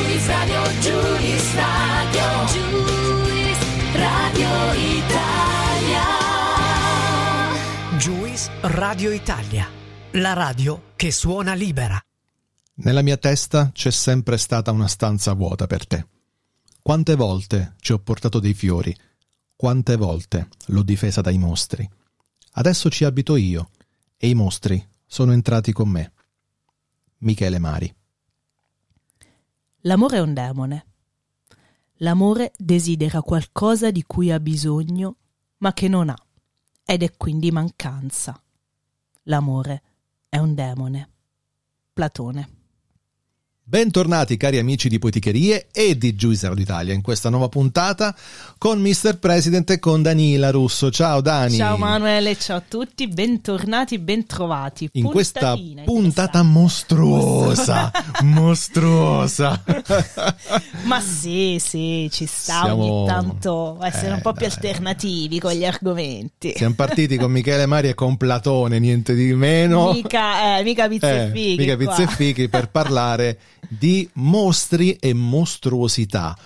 [0.00, 3.60] Juice Radio, Juice Radio, Juice
[3.92, 6.02] Radio Italia.
[7.98, 9.68] Juice Radio Italia,
[10.12, 12.02] la radio che suona libera.
[12.76, 16.06] Nella mia testa c'è sempre stata una stanza vuota per te.
[16.80, 18.96] Quante volte ci ho portato dei fiori,
[19.54, 21.86] quante volte l'ho difesa dai mostri.
[22.52, 23.68] Adesso ci abito io
[24.16, 26.12] e i mostri sono entrati con me.
[27.18, 27.94] Michele Mari.
[29.84, 30.86] L'amore è un demone.
[32.02, 35.16] L'amore desidera qualcosa di cui ha bisogno,
[35.58, 36.26] ma che non ha,
[36.84, 38.42] ed è quindi mancanza.
[39.24, 39.82] L'amore
[40.28, 41.10] è un demone.
[41.92, 42.59] Platone.
[43.70, 48.16] Bentornati cari amici di Poeticherie e di Juice Radio Italia in questa nuova puntata
[48.58, 49.18] con Mr.
[49.20, 50.90] President e con Danila Russo.
[50.90, 51.54] Ciao Dani.
[51.54, 54.88] Ciao Manuele, ciao a tutti, bentornati, bentrovati.
[54.94, 57.92] In questa puntata mostruosa,
[58.24, 59.62] mostruosa.
[60.82, 64.56] Ma sì, sì, ci sta Siamo- ogni tanto essere Eh, un po' più dai.
[64.56, 66.54] alternativi con gli argomenti.
[66.56, 69.92] Siamo partiti con Michele Mari e con Platone, niente di meno.
[69.92, 75.12] Mica, eh, mica pizze Eh, e mica pizze e fichi per parlare di mostri e
[75.12, 76.36] mostruosità.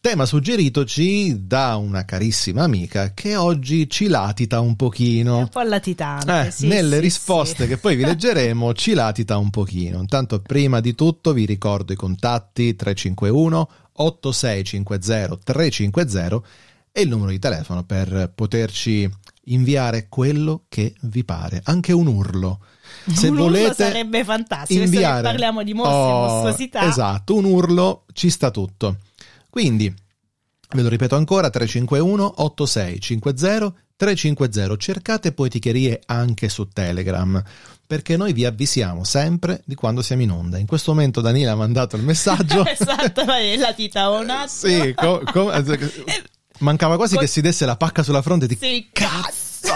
[0.00, 5.38] Tema suggeritoci da una carissima amica che oggi ci latita un È pochino.
[5.38, 6.46] un po' latitante.
[6.46, 7.68] Eh, sì, nelle sì, risposte sì.
[7.68, 9.98] che poi vi leggeremo ci latita un pochino.
[9.98, 16.48] Intanto prima di tutto vi ricordo i contatti 351 8650 350
[16.92, 19.10] e il numero di telefono per poterci
[19.46, 22.60] inviare quello che vi pare, anche un urlo.
[23.06, 26.88] Se Un urlo volete sarebbe fantastico, inviare parliamo di mostri e Oh, mostruosità.
[26.88, 28.98] Esatto, un urlo ci sta tutto.
[29.50, 29.92] Quindi
[30.70, 37.42] ve lo ripeto ancora 351 8650 350 cercate poeticherie anche su Telegram
[37.86, 40.58] perché noi vi avvisiamo sempre di quando siamo in onda.
[40.58, 42.66] In questo momento Danila ha mandato il messaggio.
[42.66, 44.46] esatto, vai, latita un attimo.
[44.48, 45.52] sì, co- co-
[46.58, 49.72] mancava quasi Con- che si desse la pacca sulla fronte di Sì, cazzo,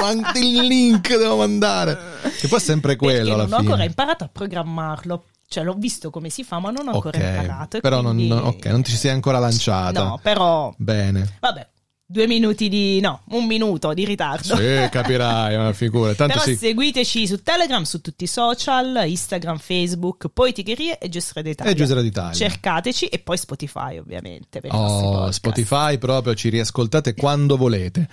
[0.00, 1.98] man- il link devo mandare.
[2.38, 3.56] Che poi è sempre quello non ho fine.
[3.58, 5.24] ancora imparato a programmarlo.
[5.46, 7.76] Cioè, l'ho visto come si fa, ma non ho ancora imparato.
[7.76, 10.02] e però non, quindi- non- ok, non ti ci sei ancora lanciata.
[10.02, 10.74] No, però...
[10.78, 11.36] Bene.
[11.40, 11.68] Vabbè,
[12.06, 13.00] due minuti di...
[13.00, 14.56] No, un minuto di ritardo.
[14.56, 16.14] Sì, capirai, ma figura.
[16.14, 16.56] Tanto Però sì.
[16.56, 21.72] seguiteci su Telegram, su tutti i social, Instagram, Facebook, Poeticherie e Giusto d'Italia.
[21.72, 22.32] E Giuseppe d'Italia.
[22.32, 24.60] Cercateci e poi Spotify, ovviamente.
[24.68, 25.30] Oh.
[25.30, 28.08] Spotify proprio ci riascoltate quando volete.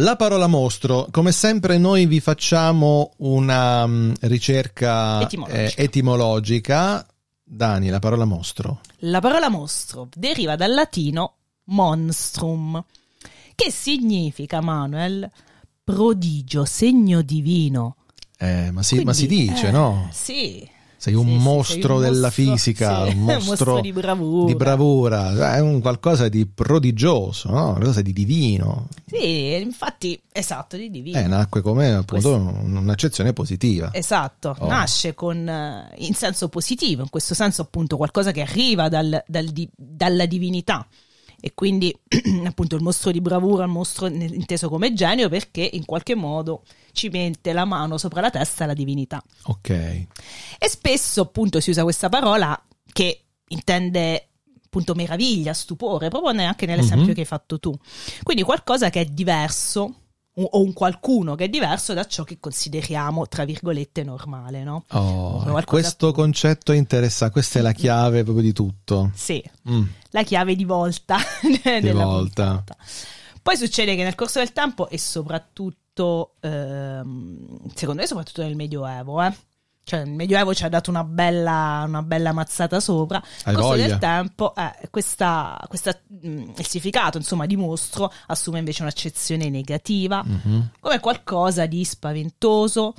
[0.00, 5.60] La parola mostro, come sempre noi vi facciamo una mm, ricerca Etimologica.
[5.60, 7.06] eh, etimologica.
[7.42, 8.80] Dani, la parola mostro.
[8.98, 11.37] La parola mostro deriva dal latino
[11.68, 12.82] monstrum,
[13.54, 15.30] che significa, Manuel,
[15.82, 17.96] prodigio, segno divino.
[18.38, 20.08] Eh, ma, si, ma si Quindi, dice, eh, no?
[20.12, 20.68] Sì.
[21.00, 24.46] Sei un Sì, sì, mostro sei un della mostro- fisica, sì, un mostro, di bravura.
[24.46, 27.70] di bravura, è un qualcosa di prodigioso, no?
[27.74, 28.88] qualcosa di divino.
[29.06, 31.18] Sì, infatti, esatto, di divino.
[31.18, 33.90] Eh, nacque come appunto un'accezione positiva.
[33.92, 34.66] Esatto, Oh.
[34.66, 39.52] nasce con, eh, in senso positivo, in questo senso appunto qualcosa che arriva dal- dal
[39.76, 40.84] dalla divinità
[41.40, 41.96] e quindi
[42.44, 47.08] appunto il mostro di bravura, il mostro inteso come genio perché in qualche modo ci
[47.10, 49.22] mette la mano sopra la testa la divinità.
[49.44, 49.68] Ok.
[49.70, 50.08] E
[50.68, 52.60] spesso appunto si usa questa parola
[52.92, 54.28] che intende
[54.64, 57.14] appunto meraviglia, stupore, proprio neanche nell'esempio Mhm.
[57.14, 57.72] che hai fatto tu.
[58.22, 59.94] Quindi qualcosa che è diverso
[60.40, 64.84] o un qualcuno che è diverso da ciò che consideriamo tra virgolette normale, no?
[64.90, 69.10] Oh, qualcosa- questo concetto interessa, questa è la chiave proprio di tutto.
[69.14, 71.16] Sì, Mm, la chiave di volta
[71.80, 72.44] della volta.
[72.62, 72.76] puntata.
[73.42, 79.22] Poi succede che nel corso del tempo e soprattutto, ehm, secondo me, soprattutto nel Medioevo,
[79.22, 79.34] eh,
[79.88, 83.22] cioè il Medioevo ci ha dato una bella, una bella mazzata sopra.
[83.46, 83.86] Nel corso voglia?
[83.86, 90.22] del tempo, eh, questa, questa, mh, il significato, insomma, di mostro assume invece un'accezione negativa,
[90.22, 90.72] mhm.
[90.78, 92.92] come qualcosa di spaventoso,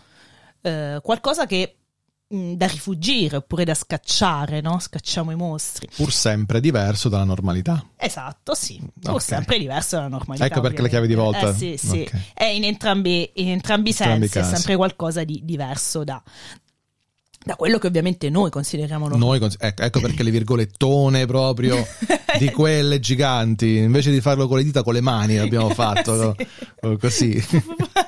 [0.61, 1.75] eh, qualcosa che
[2.27, 4.79] mh, da rifugire oppure da scacciare, no?
[4.79, 5.87] Scacciamo i mostri.
[5.95, 7.85] Pur sempre diverso dalla normalità.
[7.97, 9.21] Esatto, sì, pur Ok.
[9.21, 10.45] sempre diverso dalla normalità.
[10.45, 11.45] Ecco perché la chiave di ovviamente.
[11.45, 11.65] volta.
[11.65, 12.01] Eh, sì, sì.
[12.01, 12.33] Ok.
[12.33, 14.55] È in entrambi, in entrambi i Entrambi i sensi, è casi.
[14.55, 16.21] sempre qualcosa di diverso da,
[17.43, 19.39] da quello che ovviamente noi consideriamo normale.
[19.39, 21.85] Noi ecco, ecco perché le virgolettone proprio
[22.37, 26.45] di quelle giganti, invece di farlo con le dita, con le mani l'abbiamo fatto Sì.
[26.81, 26.97] no?
[26.97, 27.43] così,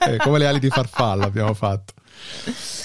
[0.04, 1.94] Eh, come le ali di farfalla abbiamo fatto.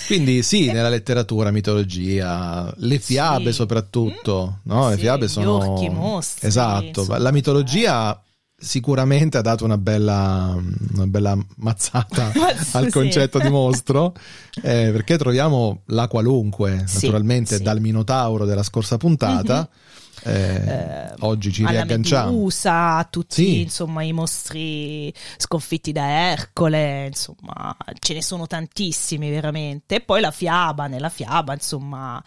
[0.07, 3.53] Quindi sì, nella letteratura, mitologia, le fiabe Sì.
[3.55, 4.89] soprattutto, no?
[4.91, 5.57] Le Sì, fiabe gli sono...
[5.57, 7.19] orchi, i mostri, Esatto, insomma.
[7.19, 8.21] la mitologia
[8.67, 10.55] sicuramente ha dato una bella,
[10.95, 12.91] una bella mazzata Mazza, al sì.
[12.91, 14.13] concetto di mostro,
[14.57, 17.63] eh, perché troviamo la qualunque, Sì, naturalmente sì.
[17.63, 19.63] dal Minotauro della scorsa puntata.
[19.71, 19.85] eh,
[20.27, 22.31] Eh, oggi ci riagganciamo.
[22.33, 23.61] Medusa, a tutti Sì.
[23.61, 29.97] insomma i mostri sconfitti da Ercole, insomma ce ne sono tantissimi veramente.
[29.97, 32.23] E poi la fiaba, nella fiaba insomma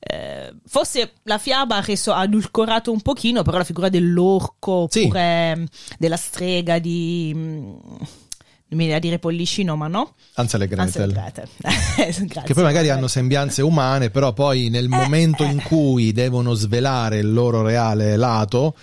[0.00, 5.04] eh, forse la fiaba ha reso ha edulcorato un pochino, però la figura dell'orco Sì.
[5.04, 5.64] oppure mm,
[5.98, 7.32] della strega di...
[8.66, 10.14] non mi viene a dire pollicino, ma no?
[10.34, 11.48] Ansel e Ansel Gretel.
[11.62, 12.26] e Gretel.
[12.26, 12.42] Grazie.
[12.44, 17.32] Che poi magari hanno sembianze umane, però poi nel momento in cui devono svelare il
[17.32, 18.74] loro reale lato,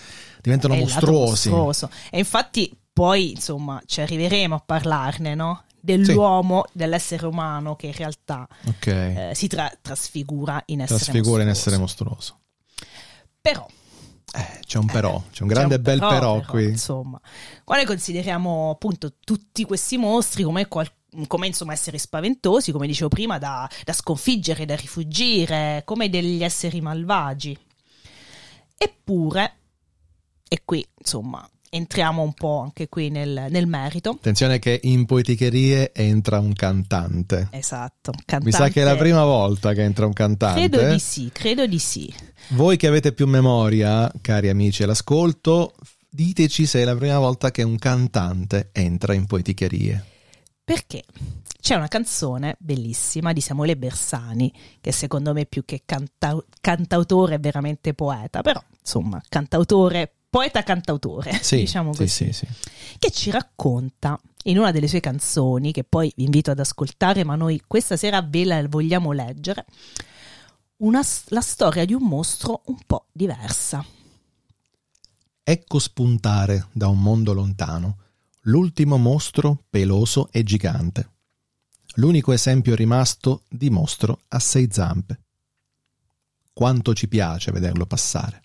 [0.41, 1.49] diventano mostruosi.
[1.49, 1.89] mostruoso.
[2.09, 5.63] E infatti poi, insomma, ci arriveremo a parlarne, no?
[5.83, 8.85] Dell'uomo, dell'essere umano che in realtà Ok.
[8.87, 11.69] eh, si tra- trasfigura in essere Trasfigura in mostruoso.
[11.69, 12.39] essere mostruoso.
[13.41, 13.65] Però,
[14.33, 16.63] Eh, c'è un però, c'è un grande c'è un bel però, però, qui.
[16.65, 17.19] Insomma,
[17.63, 20.91] quando consideriamo appunto tutti questi mostri come, qual-
[21.27, 26.79] come, insomma esseri spaventosi, come dicevo prima, da, da sconfiggere, da rifugire, come degli esseri
[26.79, 27.57] malvagi.
[28.77, 29.55] Eppure,
[30.47, 34.09] e qui insomma entriamo un po' anche qui nel, nel merito.
[34.11, 37.47] Attenzione che in poeticherie entra un cantante.
[37.51, 38.11] Esatto,
[38.43, 40.67] Mi sa che è la cantante- prima volta che entra un cantante.
[40.67, 42.13] Credo di sì, credo di sì.
[42.49, 45.73] Voi che avete più memoria, cari amici all'ascolto,
[46.09, 50.05] diteci se è la prima volta che un cantante entra in poeticherie.
[50.63, 51.03] Perché
[51.61, 54.51] c'è una canzone bellissima di Samuele Bersani,
[54.81, 61.33] che secondo me più che canta- cantautore è veramente poeta, però insomma, cantautore, poeta cantautore,
[61.43, 62.47] Sì, diciamo sì, così, sì, sì.
[62.97, 67.35] che ci racconta in una delle sue canzoni, che poi vi invito ad ascoltare, ma
[67.35, 69.65] noi questa sera ve la vogliamo leggere,
[70.77, 73.85] una la storia di un mostro un po' diversa.
[75.43, 77.97] Ecco spuntare da un mondo lontano
[78.45, 81.09] l'ultimo mostro peloso e gigante.
[81.95, 85.19] L'unico esempio rimasto di mostro a sei zampe.
[86.53, 88.41] Quanto ci piace vederlo passare.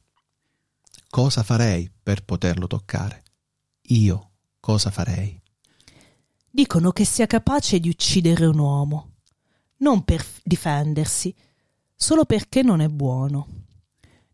[1.16, 3.22] Cosa farei per poterlo toccare?
[3.84, 5.40] Io cosa farei?
[6.50, 9.12] Dicono che sia capace di uccidere un uomo,
[9.78, 11.34] non per difendersi,
[11.94, 13.46] solo perché non è buono.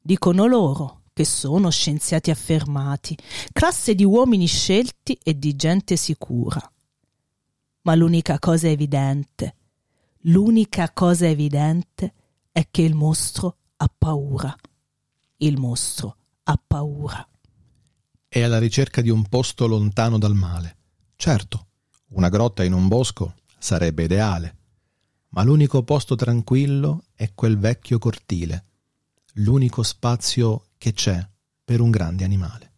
[0.00, 3.17] Dicono loro che sono scienziati affermati,
[3.52, 6.61] classe di uomini scelti e di gente sicura.
[7.82, 9.55] Ma l'unica cosa evidente,
[10.23, 12.12] l'unica cosa evidente
[12.50, 14.52] è che il mostro ha paura.
[15.37, 16.17] Il mostro
[16.52, 17.26] ha paura.
[18.28, 20.76] È alla ricerca di un posto lontano dal male.
[21.16, 21.66] Certo,
[22.10, 24.56] una grotta in un bosco sarebbe ideale,
[25.31, 28.64] ma l'unico posto tranquillo è quel vecchio cortile,
[29.34, 31.26] l'unico spazio che c'è
[31.64, 32.72] per un grande animale.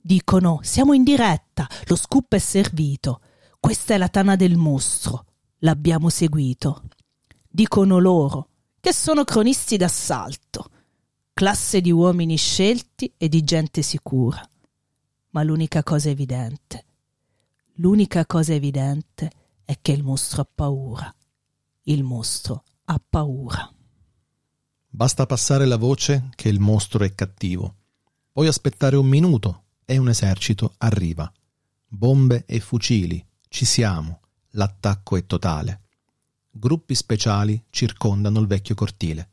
[0.00, 3.20] Dicono: Siamo in diretta, lo scoop è servito.
[3.60, 5.26] Questa è la tana del mostro.
[5.58, 6.84] L'abbiamo seguito.
[7.46, 8.50] Dicono loro
[8.80, 10.70] che sono cronisti d'assalto,
[11.38, 14.42] classe di uomini scelti e di gente sicura.
[15.30, 16.84] Ma l'unica cosa evidente,
[17.74, 19.30] l'unica cosa evidente
[19.64, 21.14] è che il mostro ha paura.
[21.84, 23.72] Il mostro ha paura.
[24.88, 27.76] Basta passare la voce che il mostro è cattivo,
[28.32, 31.32] poi aspettare un minuto e un esercito arriva.
[31.86, 34.22] Bombe e fucili, ci siamo,
[34.54, 35.82] l'attacco è totale.
[36.50, 39.28] Gruppi speciali circondano il vecchio cortile.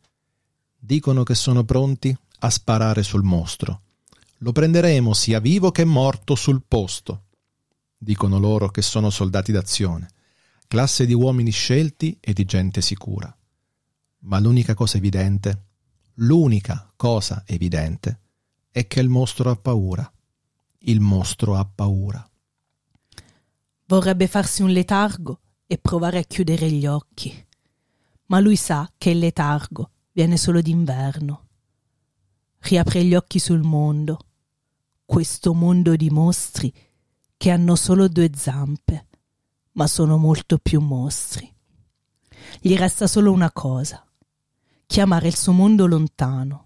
[0.85, 3.81] Dicono che sono pronti a sparare sul mostro.
[4.39, 7.23] Lo prenderemo sia vivo che morto sul posto.
[7.97, 10.11] Dicono loro che sono soldati d'azione,
[10.67, 13.35] classe di uomini scelti e di gente sicura.
[14.25, 15.63] Ma l'unica cosa evidente,
[16.17, 18.19] l'unica cosa evidente,
[18.69, 20.13] è che il mostro ha paura.
[20.81, 22.29] Il mostro ha paura.
[23.87, 27.33] Vorrebbe farsi un letargo e provare a chiudere gli occhi,
[28.27, 31.47] ma lui sa che il letargo viene solo d'inverno.
[32.59, 34.17] Riapre gli occhi sul mondo,
[35.03, 36.73] questo mondo di mostri
[37.35, 39.07] che hanno solo due zampe,
[39.73, 41.53] ma sono molto più mostri.
[42.61, 44.05] Gli resta solo una cosa,
[44.85, 46.63] chiamare il suo mondo lontano.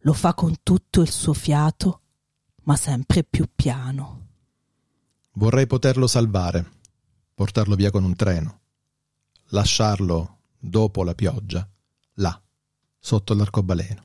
[0.00, 2.02] Lo fa con tutto il suo fiato,
[2.64, 4.26] ma sempre più piano.
[5.32, 6.70] Vorrei poterlo salvare,
[7.32, 8.60] portarlo via con un treno,
[9.46, 11.66] lasciarlo dopo la pioggia,
[12.14, 12.42] là,
[12.98, 14.04] sotto l'arcobaleno.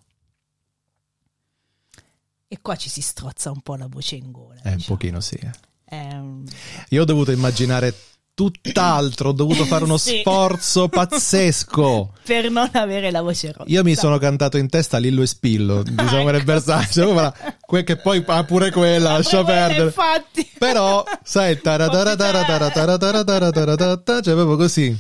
[2.47, 4.61] E qua ci si strozza un po' la voce in gola.
[4.63, 4.97] Eh, un diciamo.
[4.97, 5.35] pochino sì.
[5.35, 5.51] eh.
[5.85, 6.43] Ehm,
[6.89, 7.95] Io ho dovuto immaginare
[8.35, 10.19] tutt'altro, ho dovuto fare uno Sì.
[10.19, 12.13] sforzo pazzesco.
[12.23, 13.71] per non avere la voce rotta.
[13.71, 17.83] Io mi sono cantato in testa Lillo e Spillo, diciamo per Versace, Cioè, guarda, que-
[17.83, 19.83] che poi ah, pure quella, lascia Proprio perdere.
[19.85, 20.51] Infatti.
[20.59, 24.95] Però, sai, taratara taratara taratara taratara taratara, cioè proprio così.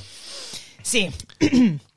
[0.81, 1.11] Sì.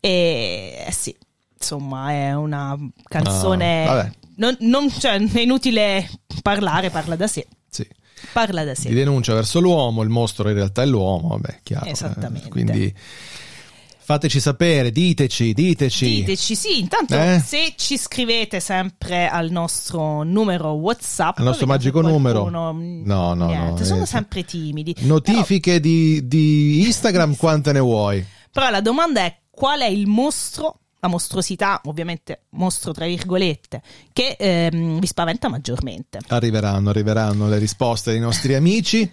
[0.00, 1.14] e eh, sì,
[1.58, 3.86] insomma, è una canzone.
[3.86, 6.08] Ah, non, non- cioè, è inutile
[6.42, 7.46] parlare, parla da sé.
[7.68, 7.86] Sì.
[8.32, 8.90] Parla da Di sé.
[8.92, 11.86] denuncia verso l'uomo, il mostro in realtà è l'uomo, vabbè, chiaro.
[11.86, 12.48] eh, Esattamente.
[12.48, 12.94] Quindi
[14.02, 16.06] fateci sapere, diteci, diteci.
[16.16, 17.40] Diteci, sì, intanto Eh?
[17.44, 22.40] se ci scrivete sempre al nostro numero WhatsApp, Al nostro magico numero.
[22.42, 22.72] qualcuno-
[23.04, 24.94] No, no, niente, no, sono eh, sempre timidi.
[25.00, 28.18] Notifiche di, di Instagram quante ne vuoi?
[28.18, 33.82] Però, però la domanda è qual è il mostro, la mostruosità, ovviamente mostro tra virgolette,
[34.10, 36.18] che ehm, vi spaventa maggiormente.
[36.28, 39.00] Arriveranno, arriveranno le risposte dei nostri amici.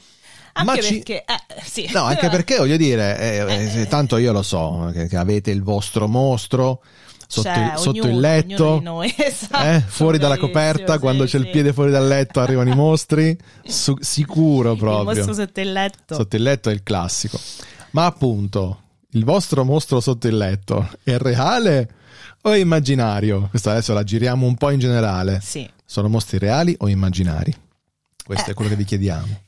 [0.54, 1.90] Anche ma ci- perché, eh, sì.
[1.94, 5.62] No, anche perché voglio dire, eh, eh, tanto io lo so, che, che avete il
[5.62, 6.82] vostro mostro
[7.28, 11.26] sotto, Cioè, il, sotto ognuno- il letto, noi, esatto, eh, fuori dalla coperta, sì, quando
[11.26, 11.50] c'è il sì.
[11.52, 15.14] piede fuori dal letto arrivano i mostri, Su- sicuro Il proprio.
[15.14, 16.16] mostro sotto il letto.
[16.16, 17.38] Sotto il letto è il classico.
[17.92, 18.82] Ma appunto,
[19.18, 21.90] il vostro mostro sotto il letto è reale
[22.44, 23.48] o è immaginario?
[23.50, 25.40] Questa adesso la giriamo un po' in generale.
[25.42, 25.68] Sì.
[25.84, 27.54] Sono mostri reali o immaginari?
[28.24, 28.52] Questo Eh.
[28.52, 29.42] è quello che vi chiediamo.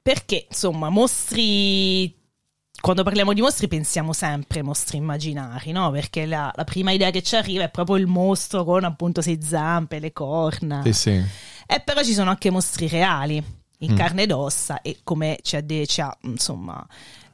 [0.00, 2.14] Perché, insomma, mostri.
[2.80, 5.90] Quando parliamo di mostri pensiamo sempre ai mostri immaginari, no?
[5.92, 9.38] Perché la, la prima idea che ci arriva è proprio il mostro con appunto sei
[9.40, 10.82] zampe, le corna.
[10.82, 11.10] Sì, sì.
[11.66, 13.36] E però ci sono anche mostri reali,
[13.78, 13.96] in Mm.
[13.96, 16.84] carne ed ossa, e come ci ha, de- ci ha, insomma,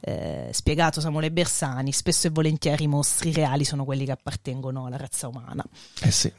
[0.01, 4.97] eh, spiegato Samuele Bersani, spesso e volentieri i mostri reali sono quelli che appartengono alla
[4.97, 5.63] razza umana.
[6.01, 6.31] Eh sì.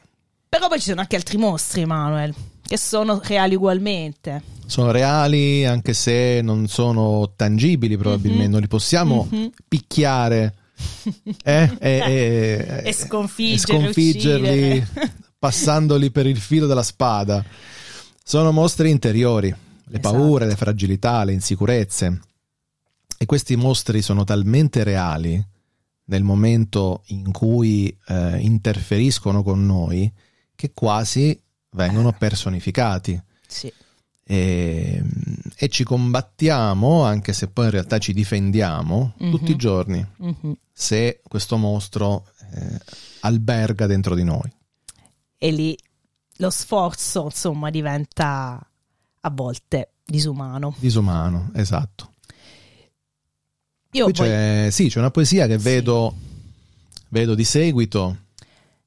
[0.49, 4.41] Però poi ci sono anche altri mostri, Manuel, che sono reali ugualmente.
[4.65, 8.51] Sono reali anche se non sono tangibili probabilmente, Mhm.
[8.51, 9.49] non li possiamo Mhm.
[9.67, 10.55] picchiare
[11.43, 11.71] eh?
[11.79, 14.87] e, e- E sconfiggere, e sconfiggerli
[15.39, 17.43] passandoli per il filo della spada.
[18.23, 20.15] Sono mostri interiori, le Esatto.
[20.15, 22.19] paure, le fragilità, le insicurezze.
[23.21, 25.39] E questi mostri sono talmente reali
[26.05, 30.11] nel momento in cui eh, interferiscono con noi
[30.55, 31.39] che quasi
[31.73, 33.71] vengono personificati Sì.
[34.23, 35.03] e,
[35.55, 39.29] e ci combattiamo, anche se poi in realtà ci difendiamo Mhm.
[39.29, 40.53] tutti i giorni Mhm.
[40.73, 42.25] se questo mostro
[42.55, 42.79] eh,
[43.19, 44.51] alberga dentro di noi.
[45.37, 45.77] E lì
[46.37, 48.67] lo sforzo, insomma, diventa
[49.21, 50.73] a volte disumano.
[50.79, 52.09] Disumano, esatto.
[53.91, 55.63] Io poi- c'è, sì, c'è una poesia che Sì.
[55.63, 56.15] vedo,
[57.09, 58.17] vedo di seguito.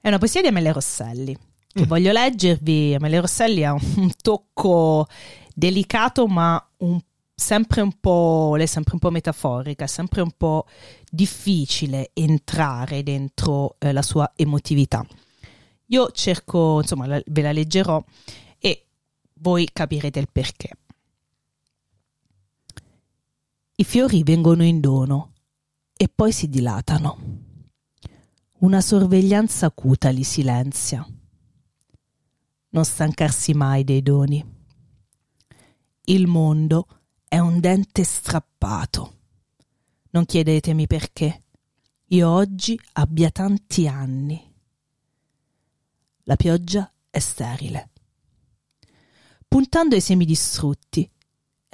[0.01, 1.37] È una poesia di Amelia Rosselli
[1.73, 1.87] che Mm.
[1.89, 2.95] voglio leggervi.
[2.95, 5.07] Amelia Rosselli ha un, tocco
[5.55, 7.01] delicato, ma un-
[7.35, 10.67] sempre un po', lei è sempre un po' metaforica, sempre un po'
[11.11, 15.05] difficile entrare dentro eh, la sua emotività.
[15.89, 18.03] Io cerco, insomma, la- ve la leggerò
[18.59, 18.87] e
[19.41, 20.71] voi capirete il perché.
[23.77, 25.33] I fiori vengono in dono
[25.97, 27.19] e poi si dilatano.
[28.59, 31.05] Una sorveglianza acuta li silenzia.
[32.69, 34.45] Non stancarsi mai dei doni.
[36.05, 36.87] Il mondo
[37.27, 39.19] è un dente strappato.
[40.11, 41.43] Non chiedetemi perché.
[42.09, 44.55] Io oggi abbia tanti anni.
[46.23, 47.91] La pioggia è sterile.
[49.49, 51.11] Puntando ai semi distrutti,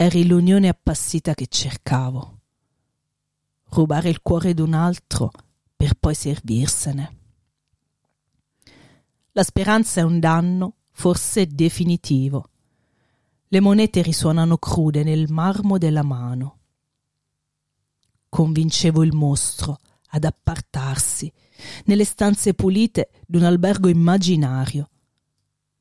[0.02, 2.38] eri l'unione appassita che cercavo.
[3.64, 5.30] Rubare il cuore d'un altro
[5.76, 7.19] per poi servirsene.
[9.33, 12.49] La speranza è un danno, forse definitivo.
[13.49, 16.61] Le monete risuonano crude nel marmo della mano.
[18.30, 19.80] Convincevo il mostro
[20.12, 21.30] ad appartarsi
[21.85, 24.88] nelle stanze pulite d'un albergo immaginario.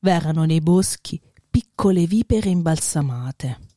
[0.00, 3.68] V'erano nei boschi piccole vipere imbalsamate.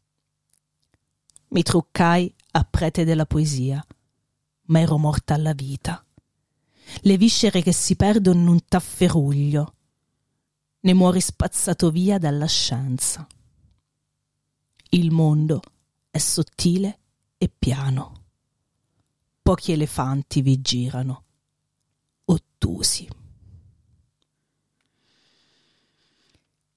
[1.53, 3.85] Mi truccai a prete della poesia,
[4.65, 6.03] ma ero morta alla vita.
[7.01, 9.75] Le viscere che si perdono in un tafferuglio.
[10.79, 13.27] Ne muori spazzato via dalla scienza.
[14.89, 15.61] Il mondo
[16.09, 16.99] è sottile
[17.37, 18.23] e piano.
[19.43, 21.23] Pochi elefanti vi girano,
[22.25, 23.07] ottusi.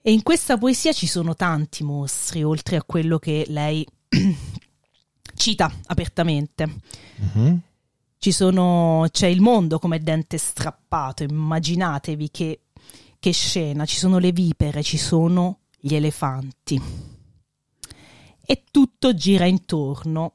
[0.03, 3.87] E in questa poesia ci sono tanti mostri, oltre a quello che lei
[5.35, 6.81] cita apertamente.
[8.19, 12.61] Ci sono, c'è il mondo come dente strappato, immaginatevi che,
[13.19, 16.81] che scena, ci sono le vipere, ci sono gli elefanti.
[18.45, 20.33] E tutto gira intorno,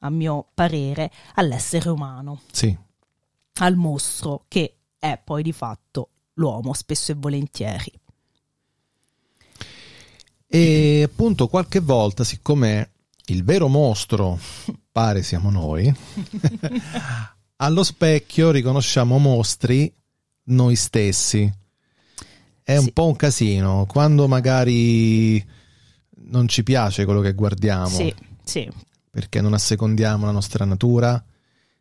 [0.00, 2.76] a mio parere, all'essere umano, Sì,
[3.60, 7.92] al mostro che è poi di fatto l'uomo, spesso e volentieri.
[10.46, 12.92] E appunto qualche volta, siccome
[13.32, 14.38] il vero mostro
[14.90, 15.92] pare siamo noi,
[17.56, 19.92] allo specchio riconosciamo mostri
[20.44, 21.50] noi stessi.
[22.62, 22.92] È un Sì.
[22.92, 25.44] po' un casino, quando magari
[26.30, 28.68] non ci piace quello che guardiamo, Sì, sì,
[29.10, 31.22] perché non assecondiamo la nostra natura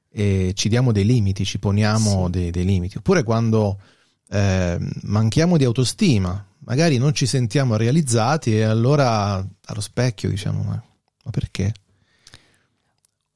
[0.10, 2.98] e ci diamo dei limiti, ci poniamo dei, dei limiti.
[2.98, 3.80] Oppure quando
[4.30, 10.82] eh, manchiamo di autostima, magari non ci sentiamo realizzati e allora allo specchio diciamo
[11.28, 11.74] ma, perché?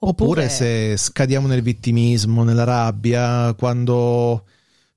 [0.04, 4.46] Oppure, se scadiamo nel vittimismo, nella rabbia, quando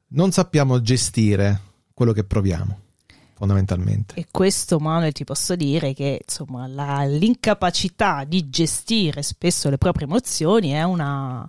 [0.09, 1.61] non sappiamo gestire
[1.93, 2.79] quello che proviamo,
[3.35, 4.15] fondamentalmente.
[4.15, 10.07] E questo, Manuel, ti posso dire che insomma la- l'incapacità di gestire spesso le proprie
[10.07, 11.47] emozioni è una-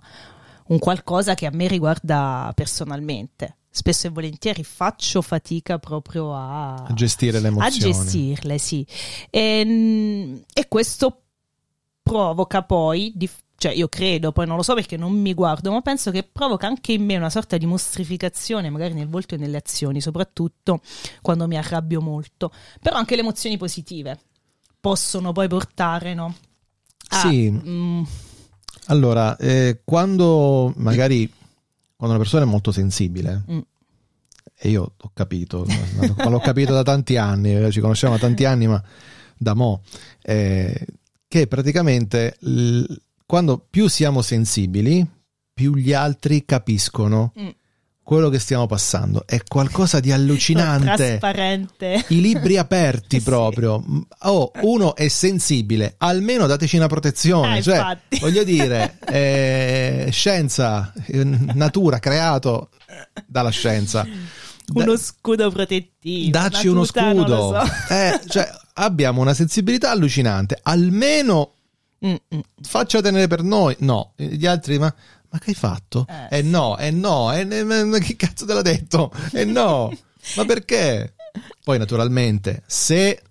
[0.66, 3.56] un qualcosa che a me riguarda personalmente.
[3.70, 7.92] Spesso e volentieri faccio fatica proprio a, A gestire le a emozioni.
[7.94, 8.86] gestirle, sì.
[9.30, 11.22] E, e questo
[12.06, 15.80] provoca poi, di- cioè io credo, poi non lo so perché non mi guardo, ma
[15.80, 19.56] penso che provoca anche in me una sorta di mostrificazione, magari nel volto e nelle
[19.56, 20.80] azioni, soprattutto
[21.20, 22.52] quando mi arrabbio molto.
[22.80, 24.18] Però anche le emozioni positive
[24.80, 26.32] possono poi portare, no?
[27.08, 27.50] a- Sì.
[27.50, 28.02] mm,
[28.88, 31.28] Allora, eh, quando magari
[31.96, 33.58] quando una persona è molto sensibile, Mm.
[34.58, 35.64] e io ho capito,
[36.16, 38.80] ma l'ho capito da tanti anni, eh, ci conosciamo da tanti anni, ma
[39.36, 39.80] da mo',
[40.22, 40.86] eh,
[41.36, 42.82] che praticamente l-
[43.26, 45.06] quando più siamo sensibili,
[45.52, 47.48] più gli altri capiscono Mm.
[48.02, 49.24] quello che stiamo passando.
[49.26, 51.18] È qualcosa di allucinante.
[51.18, 52.04] trasparente.
[52.08, 53.82] I libri aperti proprio.
[54.20, 57.58] Oh, uno è sensibile, almeno dateci una protezione.
[57.58, 58.18] Eh, cioè, infatti.
[58.20, 62.70] voglio dire, eh, scienza, eh, natura creato
[63.26, 64.06] dalla scienza.
[64.66, 66.30] Da- Uno scudo protettivo.
[66.30, 67.36] Dacci uno tuta, scudo.
[67.36, 67.92] so.
[67.92, 70.58] Eh, cioè, abbiamo una sensibilità allucinante.
[70.62, 71.52] Almeno
[72.06, 72.40] Mm, mm.
[72.60, 73.74] faccia tenere per noi.
[73.80, 74.94] No, gli altri, ma,
[75.30, 76.06] ma che hai fatto?
[76.28, 79.10] Eh, Eh, no, eh no, eh, ma che cazzo te l'ha detto?
[79.32, 79.90] Eh no,
[80.36, 81.14] ma perché?
[81.64, 83.22] Poi naturalmente, se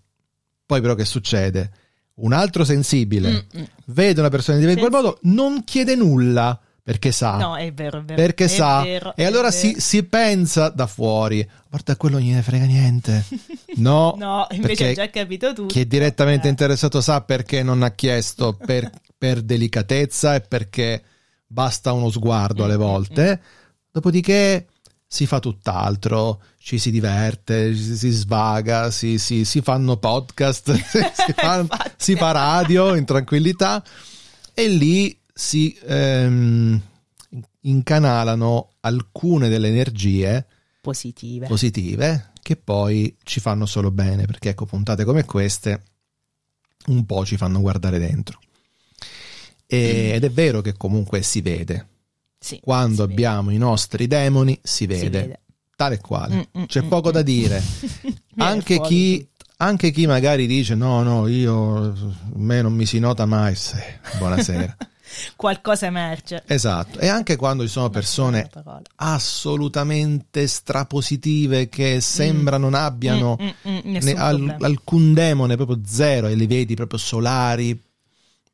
[0.66, 1.72] poi però che succede?
[2.16, 3.64] Un altro sensibile Mm, mm.
[3.86, 7.38] vede una persona di quel modo, non chiede nulla perché sa.
[7.38, 8.22] No, è vero, è vero.
[8.22, 12.44] Perché è sa, vero, e allora si, si pensa da fuori, guarda, quello non gliene
[12.44, 13.26] frega niente.
[13.78, 15.66] No, No, invece hai già capito tutto.
[15.66, 16.52] chi è direttamente Eh.
[16.52, 21.04] interessato sa perché non ha chiesto per, per delicatezza e perché
[21.48, 23.42] basta uno sguardo alle Mm, mm, volte.
[23.92, 24.68] Dopodiché
[25.08, 30.72] si fa tutt'altro, ci si diverte, si, si svaga, si, si- si fanno podcast,
[31.16, 31.66] si, fa,
[31.98, 33.84] si fa radio in tranquillità
[34.54, 36.82] e lì si ehm,
[37.62, 40.46] incanalano alcune delle energie
[40.80, 41.48] Positive.
[41.48, 45.84] positive che poi ci fanno solo bene, perché ecco, puntate come queste
[46.88, 48.40] un po' ci fanno guardare dentro.
[49.66, 51.88] E- ed è vero che comunque si vede.
[52.40, 53.12] Sì, Quando si vede.
[53.14, 55.40] abbiamo i nostri demoni, si Si vede, vede.
[55.76, 56.36] tale e quale.
[56.56, 57.12] Mm, mm, C'è mm, poco mm.
[57.12, 57.64] da dire.
[58.38, 61.94] Anche, chi, anche chi magari dice no, no, io, a
[62.36, 63.56] me non mi si nota mai.
[63.56, 63.78] Sì,
[64.18, 64.78] buonasera.
[65.36, 66.44] Qualcosa emerge.
[66.48, 67.00] esatto.
[67.00, 68.50] E anche quando ci sono persone
[68.96, 75.80] assolutamente strapositive che sembra non abbiano Mm, mm, mm, nessun ne- al- alcun demone, proprio
[75.86, 77.82] zero, e li vedi proprio solari.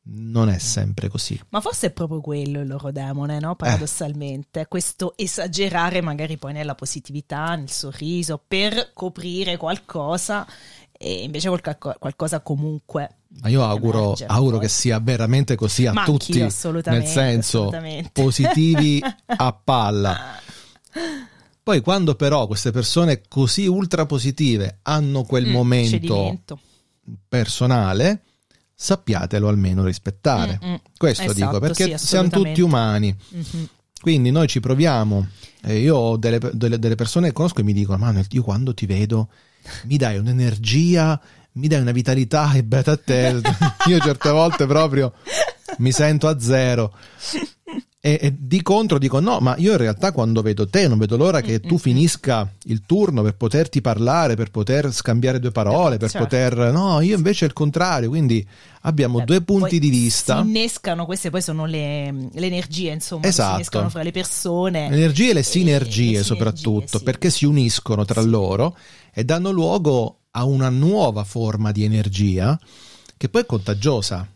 [0.03, 1.39] Non è sempre così.
[1.49, 3.39] Ma forse è proprio quello il loro demone, Eh.
[3.39, 3.55] no?
[3.55, 10.47] Paradossalmente, questo esagerare magari poi nella positività, nel sorriso, per coprire qualcosa
[10.91, 11.49] e invece
[11.99, 13.17] qualcosa comunque.
[13.39, 17.71] Ma io auguro, auguro che sia veramente così a Ma tutti, nel senso
[18.11, 20.39] positivi a palla.
[21.63, 26.59] Poi quando però queste persone così ultra positive hanno quel Mm, momento cedimento.
[27.27, 28.23] personale,
[28.73, 30.59] sappiatelo almeno rispettare.
[30.63, 30.75] Mm, mm.
[30.97, 33.15] Questo Esatto, dico, perché sì, siamo tutti umani.
[33.29, 33.67] Mhm.
[34.01, 35.27] Quindi noi ci proviamo.
[35.63, 38.73] E io ho delle, delle- delle persone che conosco e mi dicono: Manuel, io quando
[38.73, 39.29] ti vedo
[39.85, 41.21] mi dai un'energia,
[41.53, 43.41] mi dai una vitalità e beata a te.
[43.87, 45.13] io certe volte proprio
[45.77, 46.93] mi sento a zero.
[48.03, 51.17] E, e di contro dico: no, ma io in realtà quando vedo te non vedo
[51.17, 56.09] l'ora che tu finisca il turno per poterti parlare, per poter scambiare due parole, per
[56.09, 56.25] Certo.
[56.25, 56.71] poter.
[56.73, 58.09] No, io invece è il contrario.
[58.09, 58.43] Quindi
[58.81, 60.41] abbiamo Eh, due punti di vista.
[60.41, 63.49] Si innescano, queste poi sono le, le energie, insomma, Esatto.
[63.49, 64.89] si innescano fra le persone.
[64.89, 67.03] Le energie e le E sinergie le soprattutto, sinergie, sì.
[67.03, 68.75] perché si uniscono tra loro
[69.13, 72.59] e danno luogo a una nuova forma di energia
[73.17, 74.27] che poi è contagiosa.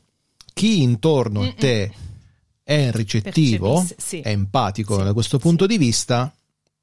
[0.53, 1.55] Chi intorno a Mm-mm.
[1.57, 1.93] te
[2.63, 4.19] è ricettivo, sì.
[4.21, 5.43] è empatico Sì, da questo sì.
[5.43, 6.33] punto di vista,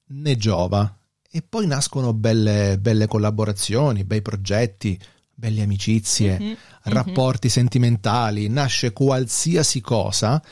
[0.09, 0.97] ne giova.
[1.31, 4.99] E poi nascono belle, belle collaborazioni, bei progetti,
[5.35, 10.43] belle amicizie, Mhm, rapporti sentimentali, nasce qualsiasi cosa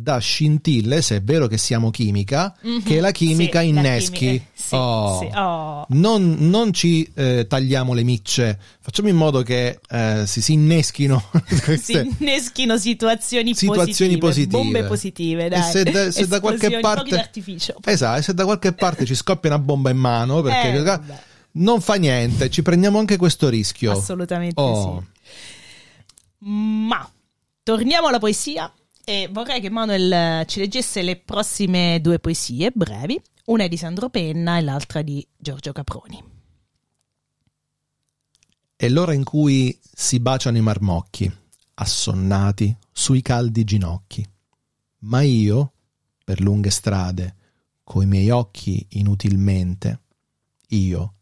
[0.00, 2.82] da scintille, se è vero che siamo chimica, mhm.
[2.82, 4.16] che la chimica Sì, la inneschi.
[4.18, 5.18] chimica- sì, Oh.
[5.20, 5.86] sì, oh.
[5.90, 11.22] Non, non ci eh, tagliamo le micce, facciamo in modo che eh, si, si inneschino
[11.80, 14.50] si inneschino situazioni, Situazioni positive.
[14.62, 15.62] bombe positive, E dai.
[15.70, 17.30] se da- se da qualche parte-.
[17.84, 21.00] Esatto, e se da qualche parte ci scoppia una bomba in mano, perché Eh,
[21.52, 23.92] non fa niente, ci prendiamo anche questo rischio.
[23.92, 25.02] Assolutamente Oh.
[25.02, 26.46] sì.
[26.48, 27.08] Ma
[27.62, 28.72] torniamo alla poesia
[29.10, 33.20] e vorrei che Manuel eh, ci leggesse le prossime due poesie brevi.
[33.46, 36.22] Una è di Sandro Penna e l'altra di Giorgio Caproni.
[38.76, 41.28] È l'ora in cui si baciano i marmocchi,
[41.74, 44.24] assonnati sui caldi ginocchi.
[44.98, 45.72] Ma io,
[46.22, 47.34] per lunghe strade,
[47.82, 50.02] coi miei occhi inutilmente,
[50.68, 51.14] io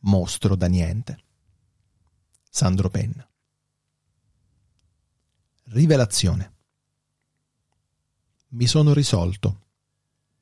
[0.00, 1.18] mostro da niente.
[2.48, 3.28] Sandro Penna.
[5.64, 6.56] Rivelazione.
[8.50, 9.66] Mi sono risolto.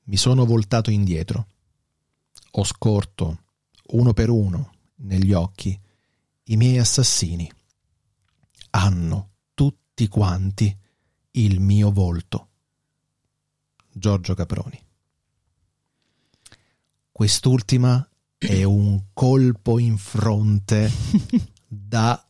[0.05, 1.49] Mi sono voltato indietro.
[2.53, 3.41] Ho scorto,
[3.89, 5.79] uno per uno, negli occhi,
[6.45, 7.51] i miei assassini.
[8.71, 10.77] Hanno tutti quanti
[11.33, 12.49] il mio volto.
[13.91, 14.81] Giorgio Caproni.
[17.11, 20.91] Quest'ultima è un colpo in fronte
[21.67, 22.26] da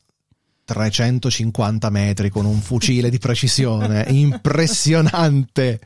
[0.67, 5.81] 350 metri con un fucile di precisione impressionante.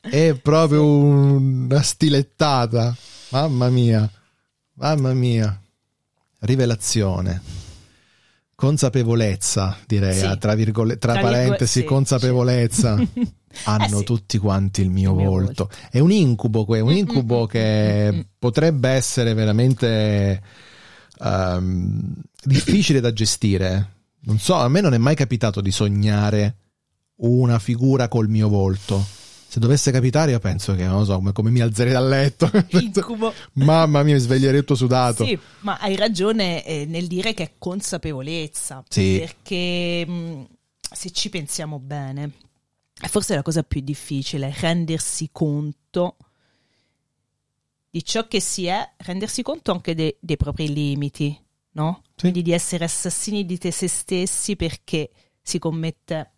[0.00, 2.96] È proprio una stilettata.
[3.30, 4.10] Mamma mia,
[4.74, 5.60] mamma mia.
[6.40, 7.42] Rivelazione.
[8.54, 10.24] Consapevolezza, direi, Sì.
[10.24, 12.96] ah, tra, virgole- tra Tra virgo- parentesi, sì, consapevolezza.
[13.12, 13.32] sì.
[13.64, 15.70] Hanno Eh tutti quanti il mio, Il mio volto.
[15.90, 18.20] È un incubo, que- un Mm, incubo mm, che mm, mm.
[18.38, 20.42] potrebbe essere veramente
[21.20, 23.92] ehm, difficile da gestire.
[24.28, 26.56] Non so, a me non è mai capitato di sognare
[27.20, 29.02] una figura col mio volto.
[29.48, 32.50] Se dovesse capitare, io penso che non lo so, come, come mi alzerei dal letto.
[32.78, 33.32] Incubo.
[33.54, 35.24] Mamma mia, mi sveglierei tutto sudato.
[35.24, 38.84] Sì, ma hai ragione eh, nel dire che è consapevolezza.
[38.86, 39.16] Sì.
[39.18, 40.46] Perché mh,
[40.78, 42.32] se ci pensiamo bene,
[43.00, 46.16] è forse la cosa più difficile, rendersi conto
[47.88, 51.34] di ciò che si è, rendersi conto anche de- dei propri limiti,
[51.72, 52.02] no?
[52.14, 52.20] Sì.
[52.22, 56.32] Quindi di essere assassini di te se stessi perché si commette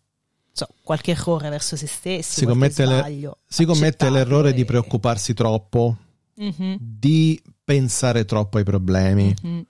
[0.51, 3.37] so, qualche errore verso se stessi, Si commette le- sbaglio.
[3.47, 5.97] Si commette l'errore di e- preoccuparsi troppo,
[6.35, 9.33] Mhm, di pensare troppo ai problemi.
[9.41, 9.65] mhm.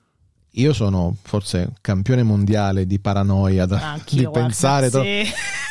[0.55, 5.07] Io sono forse campione mondiale di paranoia, da- di guarda, pensare troppo.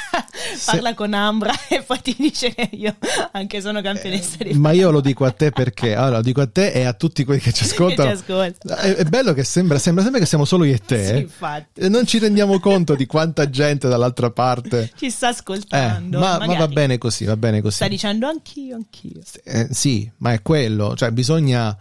[0.64, 2.96] Parla con Ambra e poi ti dice che io
[3.32, 6.46] anche sono campionessa di Ma io lo dico a te perché, allora lo dico a
[6.46, 8.10] te e a tutti quelli che ci che ci ascoltano.
[8.10, 8.76] ascolta.
[8.78, 11.04] È, è bello che sembra, sembra sempre che siamo solo io e te.
[11.06, 11.18] Sì, eh.
[11.18, 11.88] infatti.
[11.88, 14.90] Non ci rendiamo conto di quanta gente dall'altra parte.
[14.96, 16.18] Ci sta Eh, ascoltando.
[16.18, 17.76] ma, ma va bene così, va bene così.
[17.76, 19.20] Sta dicendo anch'io, anch'io.
[19.44, 21.76] Eh, sì, ma è quello, cioè bisogna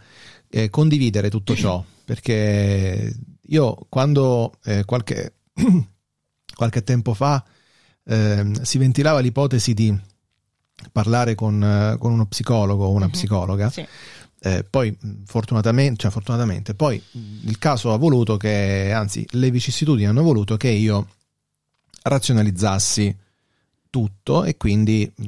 [0.49, 3.13] eh, condividere tutto ciò, perché
[3.47, 5.33] io quando eh, qualche,
[6.55, 7.43] qualche tempo fa
[8.09, 9.95] ehm, si ventilava l'ipotesi di
[10.91, 13.11] parlare con, eh, con uno psicologo o una Mhm.
[13.11, 13.85] psicologa, Sì.
[14.41, 19.51] eh, poi mh, fortunatamente, cioè fortunatamente, poi mh, il caso ha voluto che, anzi le
[19.51, 21.07] vicissitudini hanno voluto che io
[22.03, 23.15] razionalizzassi
[23.89, 25.25] tutto e quindi mh,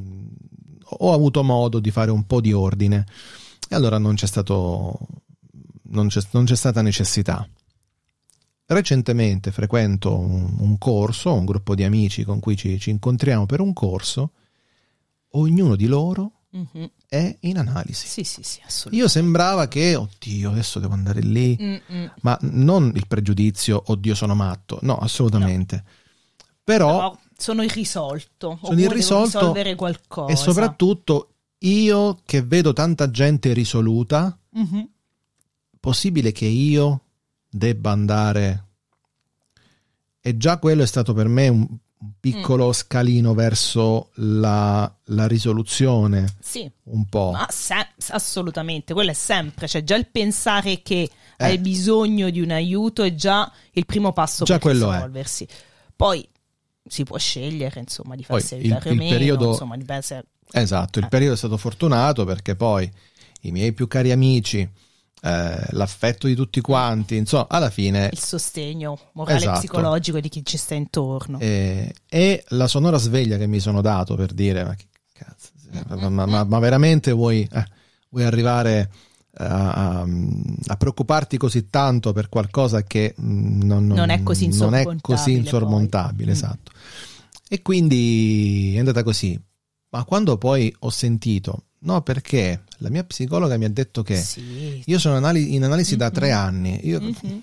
[1.00, 3.06] ho avuto modo di fare un po' di ordine
[3.68, 4.98] e allora non c'è stato
[5.92, 7.46] non c'è, non c'è stata necessità
[8.72, 13.60] recentemente frequento un, un corso un gruppo di amici con cui ci, ci incontriamo per
[13.60, 14.30] un corso
[15.30, 16.90] ognuno di loro Mhm.
[17.08, 18.96] è in analisi Sì, sì, sì, assolutamente.
[18.96, 22.12] io sembrava che oddio adesso devo andare lì Mm-mm.
[22.20, 25.82] ma non il pregiudizio oddio sono matto no assolutamente
[26.62, 28.58] però Però sono irrisolto.
[28.62, 30.30] Sono irrisolto risolvere qualcosa.
[30.32, 31.30] E soprattutto
[31.60, 34.88] io che vedo tanta gente risoluta, Mhm.
[35.80, 37.00] possibile che io
[37.52, 38.64] debba andare.
[40.20, 41.66] E già quello è stato per me un
[42.18, 42.72] piccolo Mm.
[42.72, 47.36] scalino verso la, la risoluzione, Sì, un po'.
[47.48, 51.10] se- assolutamente, quello è sempre, cioè già il pensare che Eh.
[51.44, 54.94] hai bisogno di un aiuto è già il primo passo Già per quello è.
[54.96, 55.46] risolversi.
[55.94, 56.26] Poi
[56.84, 60.02] si può scegliere, insomma, di Poi farsi il- aiutare o il meno, periodo- insomma, dipende
[60.02, 61.08] se- Esatto, il Eh.
[61.08, 62.90] periodo è stato fortunato perché poi
[63.42, 64.68] i miei più cari amici
[65.24, 69.56] eh, l'affetto di tutti quanti, insomma, alla fine Il sostegno morale Esatto.
[69.56, 71.38] e psicologico di chi ci sta intorno.
[71.40, 75.50] eh, e la sonora sveglia che mi sono dato per dire ma che cazzo,
[75.96, 77.64] ma, ma- ma- veramente vuoi, eh,
[78.10, 78.90] vuoi arrivare
[79.34, 80.06] a, a-
[80.66, 85.00] a preoccuparti così tanto per qualcosa che mm, non, Non è così non è insormontabile,
[85.00, 86.34] così insormontabile, Mm.
[86.34, 86.72] esatto.
[87.48, 89.38] E quindi è andata così.
[89.90, 94.82] Ma quando poi ho sentito, no, perché la mia psicologa mi ha detto che Sì.
[94.84, 97.42] io sono anali- in analisi da tre anni, io, Mhm.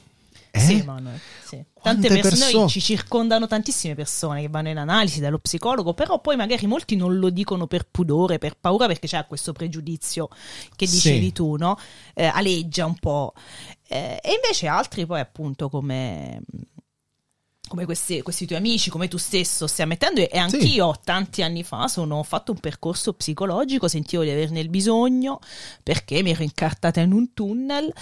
[0.52, 0.60] eh?
[0.60, 1.63] Sì, Manuel, sì.
[1.82, 6.36] Tante persone perso- ci circondano tantissime persone che vanno in analisi dallo psicologo, però poi
[6.36, 10.28] magari molti non lo dicono per pudore, per paura, perché c'è questo pregiudizio
[10.75, 10.95] che Sì.
[10.95, 11.78] dicevi tu, no?
[12.13, 13.34] Eh, aleggia un po'.
[13.88, 16.41] Eh, e invece altri poi appunto come
[17.69, 21.88] come questi, questi tuoi amici, come tu stesso stai ammettendo, e anch'io tanti anni fa
[21.88, 25.39] sono, ho fatto un percorso psicologico, sentivo di averne il bisogno
[25.82, 27.93] perché mi ero incartata in un tunnel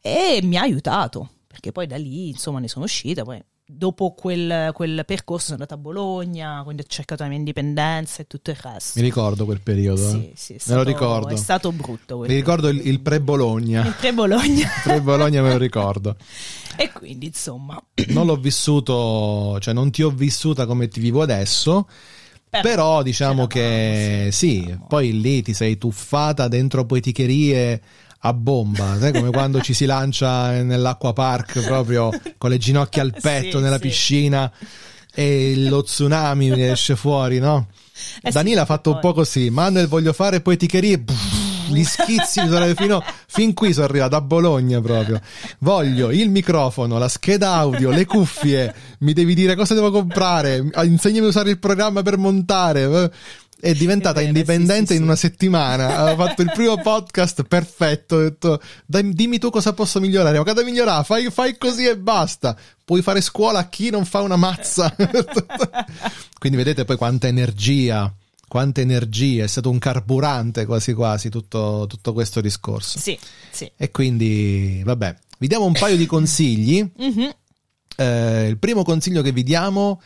[0.00, 4.70] e mi ha aiutato, perché poi da lì insomma ne sono uscita, poi dopo quel,
[4.72, 8.56] quel percorso sono andata a Bologna, quindi ho cercato la mia indipendenza e tutto il
[8.58, 8.98] resto.
[8.98, 10.08] mi ricordo quel periodo.
[10.08, 10.32] Sì, eh.
[10.34, 11.28] sì, Me stato, lo ricordo.
[11.28, 12.18] È stato brutto.
[12.20, 13.84] Mi ricordo il, il pre-Bologna.
[13.84, 14.68] il pre-Bologna.
[14.82, 16.16] Pre-Bologna me lo ricordo.
[16.76, 17.80] e quindi insomma...
[18.08, 21.86] Non l'ho vissuto, cioè non ti ho vissuta come ti vivo adesso,
[22.48, 24.86] però, diciamo che sì, c'eravamo.
[24.88, 27.82] poi lì ti sei tuffata dentro poeticherie
[28.20, 33.14] a bomba, sai come quando ci si lancia nell'acqua park proprio con le ginocchia al
[33.20, 33.82] petto Sì, nella sì.
[33.82, 34.50] piscina
[35.14, 37.68] e lo tsunami esce fuori, no?
[38.22, 41.02] Eh sì, Danilo ha fatto un po' così, Manuel voglio fare poeticherie,
[41.68, 42.40] gli schizzi
[42.76, 45.20] fino, fin qui sono arrivato a Bologna proprio.
[45.58, 51.26] Voglio il microfono, la scheda audio, le cuffie, mi devi dire cosa devo comprare, insegnami
[51.26, 53.10] a usare il programma per montare.
[53.60, 55.04] È diventata È vero, indipendente sì, sì, in sì.
[55.04, 55.96] una settimana.
[55.96, 58.16] Ha fatto il primo podcast perfetto.
[58.16, 60.38] Ho detto, "Dai, dimmi tu cosa posso migliorare.
[60.38, 61.02] Ma cosa migliorare?
[61.04, 62.56] Fai, fai così e basta.
[62.84, 64.94] Puoi fare scuola a chi non fa una mazza.
[66.38, 68.12] Quindi vedete poi quanta energia,
[68.46, 69.42] quanta energia.
[69.42, 73.00] È stato un carburante quasi quasi tutto, tutto questo discorso.
[73.00, 73.18] Sì,
[73.50, 73.68] sì.
[73.76, 76.88] E quindi, vabbè, vi diamo un paio di consigli.
[76.96, 77.34] Mhm.
[77.96, 80.00] Eh, il primo consiglio che vi diamo,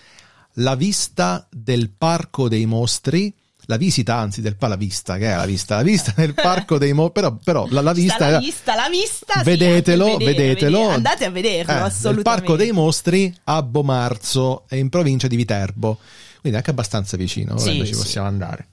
[0.55, 3.33] la vista del Parco dei Mostri.
[3.67, 5.77] La visita, anzi, del pa- la vista, che è la vista?
[5.77, 7.13] La vista del Parco dei Mostri.
[7.21, 9.35] Però, però la, la vista Sta la vista, la vista.
[9.39, 10.79] sì, Vedetelo, anche vedere, vedetelo.
[10.79, 10.95] vedere.
[10.95, 12.23] Andate a vederlo, Eh, assolutamente.
[12.23, 15.99] Parco dei Mostri a Bomarzo, in provincia di Viterbo.
[16.41, 18.01] Quindi anche abbastanza vicino, Sì, volendo ci sì.
[18.01, 18.67] possiamo andare.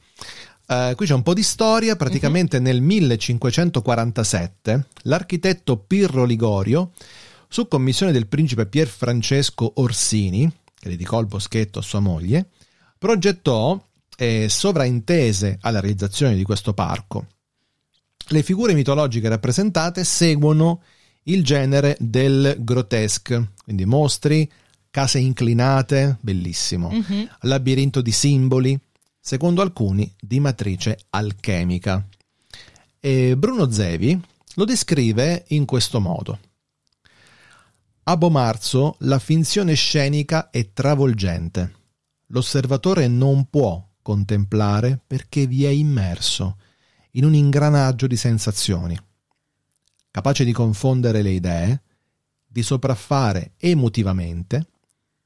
[0.67, 1.95] Eh, qui c'è un po' di storia.
[1.95, 2.63] Praticamente Mhm.
[2.63, 6.91] nel 1547 l'architetto Pirro Ligorio,
[7.47, 12.47] su commissione del principe Pier Francesco Orsini, che dedicò il boschetto a sua moglie,
[12.97, 13.80] progettò
[14.21, 17.27] e sovraintese alla realizzazione di questo parco.
[18.32, 20.84] Le figure mitologiche rappresentate seguono
[21.23, 24.51] il genere del grotesque, quindi mostri,
[24.91, 27.29] case inclinate, bellissimo, Mhm.
[27.43, 28.77] labirinto di simboli,
[29.21, 32.05] secondo alcuni di matrice alchemica.
[32.99, 34.21] E Bruno Zevi
[34.55, 36.39] lo descrive in questo modo.
[38.03, 41.73] A Bomarzo la finzione scenica è travolgente.
[42.27, 46.57] L'osservatore non può contemplare perché vi è immerso
[47.12, 48.97] in un ingranaggio di sensazioni,
[50.12, 51.81] capace di confondere le idee,
[52.45, 54.69] di sopraffare emotivamente,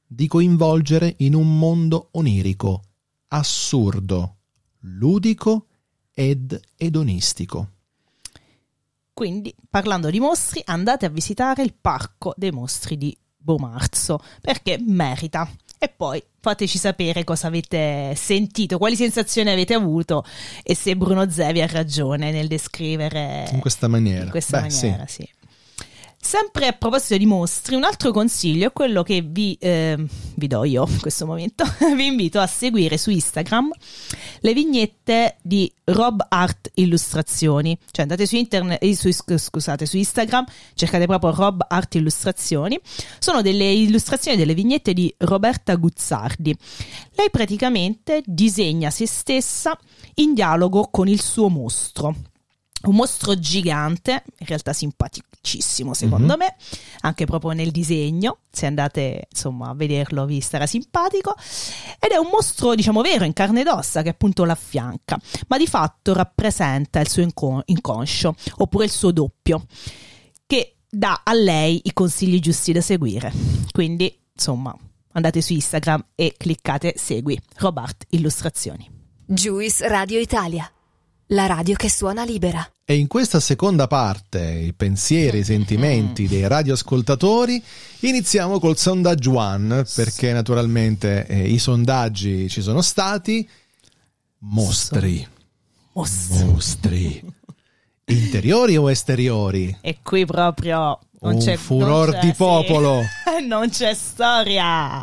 [0.06, 2.82] di coinvolgere in un mondo onirico,
[3.28, 4.36] assurdo,
[4.80, 5.66] ludico
[6.12, 7.70] ed edonistico.
[9.12, 15.48] Quindi, parlando di mostri, andate a visitare il Parco dei Mostri di Bomarzo, perché merita.
[15.84, 20.24] E poi fateci sapere cosa avete sentito, quali sensazioni avete avuto
[20.62, 24.24] e se Bruno Zevi ha ragione nel descrivere In questa maniera.
[24.24, 24.86] in questa Beh, sì.
[24.86, 25.28] maniera, sì.
[26.26, 29.94] Sempre a proposito di mostri, un altro consiglio è quello che vi, eh,
[30.36, 31.64] vi do io in questo momento.
[31.94, 33.70] vi invito a seguire su Instagram
[34.40, 37.78] le vignette di Rob Art Illustrazioni.
[37.90, 42.80] Cioè andate su internet, eh, su, scusate, su Instagram, cercate proprio Rob Art Illustrazioni.
[43.18, 46.56] Sono delle illustrazioni delle vignette di Roberta Guzzardi.
[47.12, 49.78] Lei praticamente disegna se stessa
[50.14, 52.32] in dialogo con il suo mostro
[52.84, 56.38] un mostro gigante, in realtà simpaticissimo secondo Mhm.
[56.38, 56.56] me,
[57.00, 61.34] anche proprio nel disegno, se andate insomma a vederlo vi starà simpatico,
[61.98, 65.18] ed è un mostro diciamo vero in carne ed ossa che appunto l'affianca,
[65.48, 69.66] ma di fatto rappresenta il suo inco- inconscio, oppure il suo doppio,
[70.46, 73.32] che dà a lei i consigli giusti da seguire.
[73.72, 74.74] Quindi insomma
[75.12, 78.90] andate su Instagram e cliccate segui Robart Illustrazioni.
[79.26, 80.70] Juice Radio Italia,
[81.28, 82.68] la radio che suona libera.
[82.86, 87.62] E in questa seconda parte, i pensieri, i sentimenti dei radioascoltatori,
[88.00, 93.48] iniziamo col sondaggio one, perché naturalmente eh, i sondaggi ci sono stati.
[94.40, 95.26] Mostri.
[95.94, 96.44] Mostri.
[96.44, 97.24] Mostri.
[98.06, 99.74] Interiori o esteriori?
[99.80, 102.34] E qui proprio non Un c'è furor non c'è- di sì.
[102.34, 103.00] popolo.
[103.48, 105.02] non c'è storia.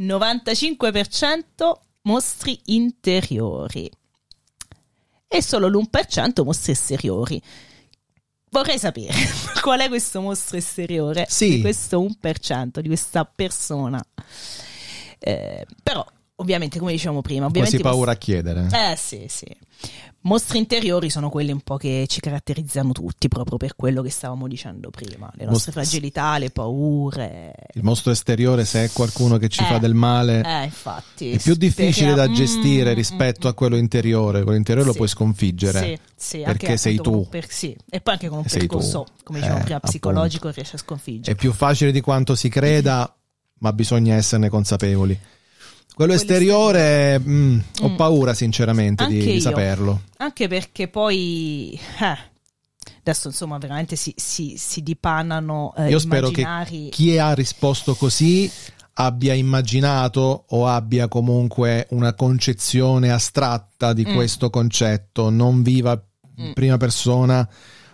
[0.00, 1.72] 95%
[2.02, 3.88] mostri interiori
[5.36, 7.40] e solo l'1% mostri esteriori.
[8.50, 9.12] Vorrei sapere
[9.62, 11.50] qual è questo mostro esteriore Sì.
[11.56, 14.00] di questo 1% di questa persona.
[15.18, 18.66] Eh, però, ovviamente, come dicevamo prima, ovviamente Quasi paura a chiedere.
[18.72, 19.46] eh sì, sì.
[20.22, 24.48] Mostri interiori sono quelli un po' che ci caratterizzano tutti, proprio per quello che stavamo
[24.48, 25.26] dicendo prima.
[25.34, 27.52] Le nostre Mostri- fragilità, le paure.
[27.74, 31.32] Il mostro esteriore, se è qualcuno che ci Eh, fa del male, Eh, infatti.
[31.32, 34.42] è più difficile da Mm, gestire mm, rispetto a quello interiore.
[34.42, 34.98] Quello interiore lo Sì.
[34.98, 35.78] puoi sconfiggere.
[35.80, 35.98] Sì,
[36.38, 37.28] sì, perché sei appunto tu.
[37.28, 37.76] per- sì.
[37.90, 38.66] E poi anche con un Sei tu.
[38.68, 39.98] percorso, come dicevamo Eh, prima, appunto.
[39.98, 41.32] psicologico riesci a sconfiggere.
[41.32, 43.14] È più facile di quanto si creda,
[43.58, 45.18] ma bisogna esserne consapevoli.
[45.94, 47.96] Quello esteriore, mm, ho Mm.
[47.96, 50.02] paura sinceramente di, di saperlo.
[50.18, 51.78] Anche perché poi...
[52.00, 52.18] eh,
[53.00, 56.88] adesso insomma veramente si, si, si dipanano eh, Io spero che immaginari...
[56.90, 58.50] chi ha risposto così
[58.94, 64.14] abbia immaginato o abbia comunque una concezione astratta di Mm.
[64.14, 65.92] questo concetto, non viva
[66.36, 66.52] in Mm.
[66.52, 67.48] prima persona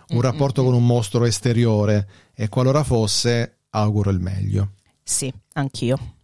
[0.09, 4.71] un Mm, rapporto mm, con un mostro esteriore e qualora fosse auguro il meglio.
[5.03, 6.15] Sì, anch'io.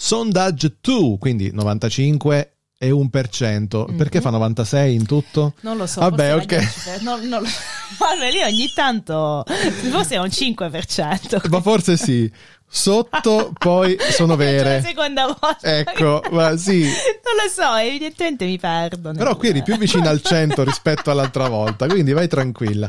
[0.00, 3.86] Sondage 2, quindi 95 e 1%.
[3.96, 4.22] Perché Mhm.
[4.22, 5.54] fa 96 in tutto?
[5.62, 5.98] Non lo so.
[5.98, 6.52] Vabbè, ok.
[6.52, 7.46] la 10%, no, lo-
[7.98, 9.44] Guarda, lì ogni tanto
[9.90, 11.40] forse è un 5%.
[11.50, 12.30] Ma forse sì.
[12.70, 14.82] Sotto poi sono È la vere.
[14.84, 15.58] seconda volta.
[15.78, 16.82] Ecco, ma sì.
[16.82, 19.10] Non lo so, evidentemente mi perdo.
[19.12, 22.88] Però qui eri più vicino al 100 rispetto all'altra volta, quindi vai tranquilla.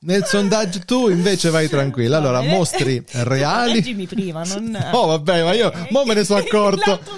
[0.00, 2.18] Nel sondaggio tu invece vai tranquilla.
[2.18, 3.74] Allora, mostri reali.
[3.74, 4.90] Leggimi prima, non...
[4.92, 6.90] Oh, vabbè, ma io mo me ne sono accorto.
[6.90, 7.14] L'altro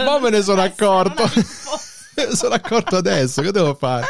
[0.00, 0.04] 4%.
[0.04, 1.30] Mo me ne sono accorto.
[2.34, 4.06] sono accorto adesso, che devo fare?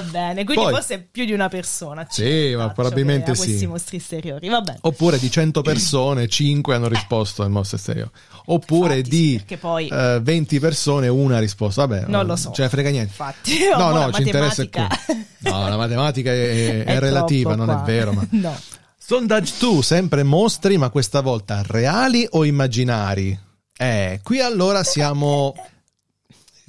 [0.00, 2.06] Va bene, quindi Poi- forse più di una persona.
[2.08, 3.66] Sì, ma probabilmente ha questi sì.
[3.66, 4.48] mostri esteriori.
[4.48, 4.78] Va bene.
[4.82, 8.10] Oppure di 100 persone, 5 hanno risposto al mostro esteriore.
[8.46, 11.86] Oppure Infatti, sì, di perché poi- eh, 20 persone, una ha risposto.
[11.86, 12.50] Vabbè, Non lo so.
[12.52, 13.10] Ce ne frega niente.
[13.10, 14.96] Infatti, No, no, ci interessa punto.
[15.40, 17.82] No, la matematica è, è È relativa, non qua.
[17.82, 18.12] è vero.
[18.12, 18.26] Ma...
[18.40, 18.58] No.
[18.96, 23.36] Sondage tu, sempre mostri, ma questa volta reali o immaginari?
[23.76, 25.52] Eh, qui allora siamo...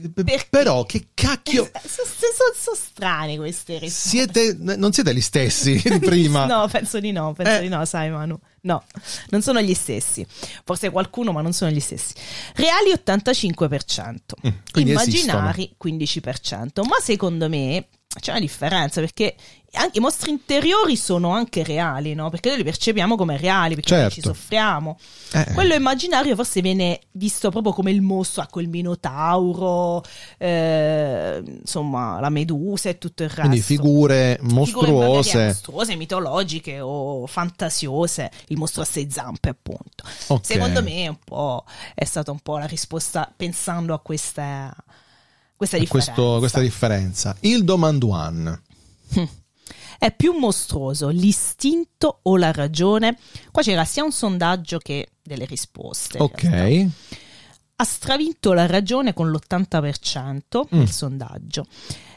[0.09, 0.47] Perché?
[0.49, 1.69] Però che cacchio...
[1.85, 4.09] Sono so, so strane queste risposte.
[4.09, 6.45] Siete, non siete gli stessi di prima.
[6.45, 7.61] No, penso di no, penso Eh.
[7.61, 8.37] di no, sai Manu.
[8.63, 8.83] No,
[9.29, 10.25] non sono gli stessi.
[10.63, 12.13] Forse qualcuno, ma non sono gli stessi.
[12.55, 14.15] Reali 85%,
[14.47, 16.83] Mm, immaginari 15%.
[16.87, 17.87] Ma secondo me
[18.19, 19.35] c'è una differenza perché
[19.73, 22.29] anche i mostri interiori sono anche reali, no?
[22.29, 24.33] Perché noi li percepiamo come reali, perché noi ci Certo.
[24.37, 24.97] soffriamo.
[25.33, 30.03] Eh, Quello immaginario forse viene visto proprio come il mostro, ecco il minotauro,
[30.37, 33.41] eh, insomma la medusa e tutto il resto.
[33.43, 34.53] quindi figure Figure magari
[34.91, 35.45] mostruose.
[35.45, 40.03] mostruose, mitologiche o fantasiose, il mostro a sei zampe, appunto.
[40.27, 40.45] Ok.
[40.45, 41.63] Secondo me è un po'
[41.95, 44.73] è stata un po' la risposta pensando a questa,
[45.55, 46.11] questa A differenza.
[46.13, 47.35] questo- questa differenza.
[47.41, 48.61] Il domanduan.
[50.03, 53.19] È più mostruoso l'istinto o la ragione?
[53.51, 56.17] Qua c'era sia un sondaggio che delle risposte.
[56.19, 56.87] Ok.
[57.75, 60.81] ha stravinto la ragione con l'80% Mm.
[60.81, 61.65] il sondaggio.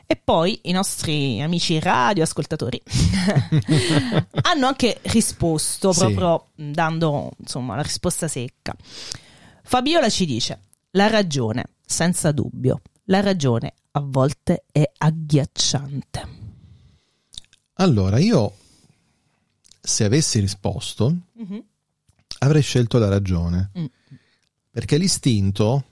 [0.06, 2.80] E poi i nostri amici radioascoltatori
[4.42, 6.00] hanno anche risposto Sì.
[6.12, 8.74] proprio dando insomma la risposta secca.
[9.62, 10.60] Fabiola ci dice:
[10.92, 16.43] La ragione, senza dubbio, la ragione a volte è agghiacciante.
[17.74, 18.54] Allora, io
[19.80, 21.62] se avessi risposto Mhm.
[22.38, 23.70] avrei scelto la ragione.
[23.78, 23.84] Mm.
[24.70, 25.84] Perché l'istinto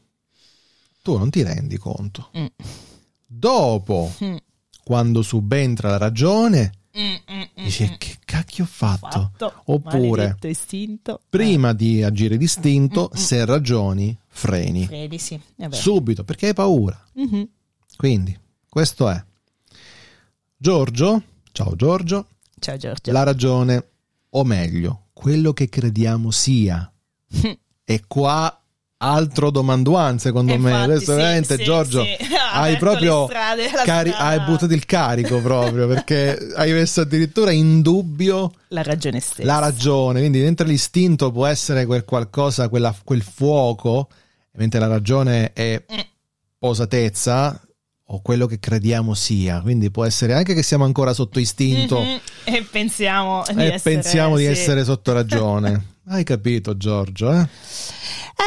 [1.02, 2.30] tu non ti rendi conto.
[2.36, 2.46] Mm.
[3.26, 4.36] Dopo, Mm.
[4.84, 9.08] quando subentra la ragione, Mm, mm, mm, dici che cacchio ho fatto?
[9.38, 10.36] Fatto, Oppure
[11.30, 14.82] prima di agire d'istinto, se ragioni, freni.
[14.82, 15.40] Eh, credi sì.
[15.70, 17.02] Subito, perché hai paura.
[17.14, 17.48] Mhm.
[17.96, 19.24] Quindi, questo è.
[20.56, 22.26] Giorgio, ciao Giorgio,
[22.58, 23.12] Ciao Giorgio.
[23.12, 23.84] la ragione,
[24.30, 26.90] o meglio, quello che crediamo sia.
[27.84, 28.56] E qua
[28.98, 30.70] altro domanduan, secondo me.
[30.70, 32.16] Infatti, Questo sì, veramente, sì, Giorgio, sì.
[32.52, 37.80] Ha hai proprio strade, cari- hai buttato il carico proprio, perché hai messo addirittura in
[37.82, 39.44] dubbio La ragione stessa.
[39.46, 40.20] la ragione.
[40.20, 44.08] Quindi, mentre l'istinto può essere quel qualcosa, quella- quel fuoco,
[44.52, 45.98] mentre la ragione è Mm.
[46.58, 47.60] posatezza
[48.14, 49.60] o quello che crediamo sia.
[49.62, 52.20] Quindi può essere anche che siamo ancora sotto istinto Mhm.
[52.44, 54.50] E pensiamo di e essere, pensiamo di sì.
[54.50, 55.86] essere sotto ragione.
[56.08, 57.32] Hai capito, Giorgio?
[57.32, 57.48] Eh?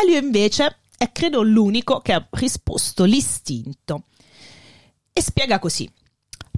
[0.04, 4.04] Elio invece è credo l'unico che ha risposto l'istinto
[5.12, 5.90] e spiega così.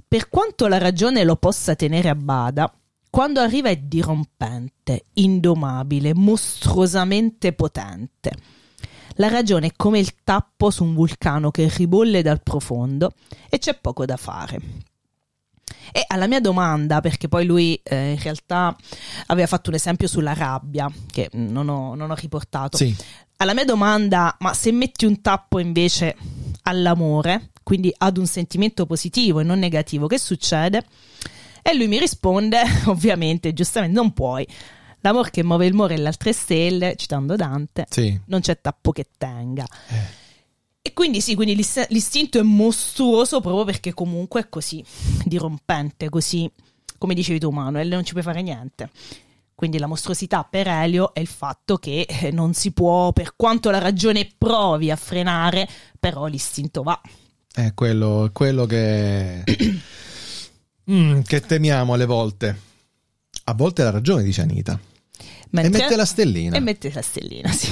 [0.06, 2.72] Per quanto la ragione lo possa tenere a bada,
[3.10, 8.32] quando arriva è dirompente, indomabile, mostruosamente potente.
[9.18, 13.12] La ragione è come il tappo su un vulcano che ribolle dal profondo
[13.48, 14.60] e c'è poco da fare.
[15.90, 18.76] E alla mia domanda, perché poi lui eh, in realtà
[19.26, 22.94] aveva fatto un esempio sulla rabbia, che non ho, non ho riportato, Sì,
[23.38, 26.16] alla mia domanda, ma se metti un tappo invece
[26.62, 30.84] all'amore, quindi ad un sentimento positivo e non negativo, che succede?
[31.62, 34.46] E lui mi risponde, ovviamente, giustamente, non puoi.
[35.00, 38.18] L'amor che muove il mare e le altre stelle, citando Dante, sì.
[38.26, 39.64] non c'è tappo che tenga.
[39.88, 40.16] Eh.
[40.82, 44.82] E quindi sì, quindi l'is- l'istinto è mostruoso proprio perché comunque è così
[45.24, 46.50] dirompente, così
[46.98, 48.90] come dicevi tu Manuel, non ci puoi fare niente.
[49.54, 53.70] Quindi la mostruosità per Elio è il fatto che eh, non si può, per quanto
[53.70, 55.68] la ragione provi a frenare,
[55.98, 57.00] però l'istinto va.
[57.52, 59.42] È quello, quello che,
[60.90, 62.60] Mm, che temiamo alle volte.
[63.48, 64.78] A volte ha ragione, dice Anita.
[65.50, 66.56] Mentre- E mette la stellina.
[66.56, 67.68] E mette la stellina, sì.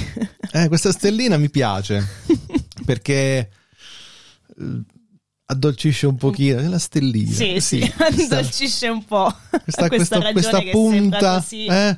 [0.51, 2.03] Eh, questa stellina mi piace
[2.85, 3.49] perché
[4.59, 4.81] eh,
[5.45, 6.67] addolcisce un pochino.
[6.67, 7.31] La stellina.
[7.31, 9.31] Sì, sì, questa- addolcisce un po'
[9.63, 11.39] questa, questa questa- questa punta.
[11.39, 11.95] così, eh?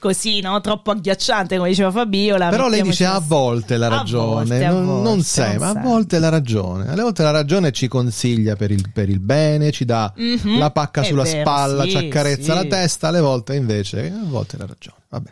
[0.00, 0.60] Così, no?
[0.60, 2.48] Troppo agghiacciante, come diceva Fabiola.
[2.48, 5.62] Però lei dice a volte la A ragione, volte, a non, volte, non sempre, non
[5.62, 5.90] a sempre.
[5.90, 6.88] volte la ragione.
[6.90, 10.72] Alle volte la ragione ci consiglia per il, per il bene, ci dà Mhm, la
[10.72, 12.62] pacca sulla vero, spalla, sì, ci accarezza sì.
[12.62, 14.96] la testa, alle volte invece, a volte la ragione.
[15.08, 15.30] Vabbè.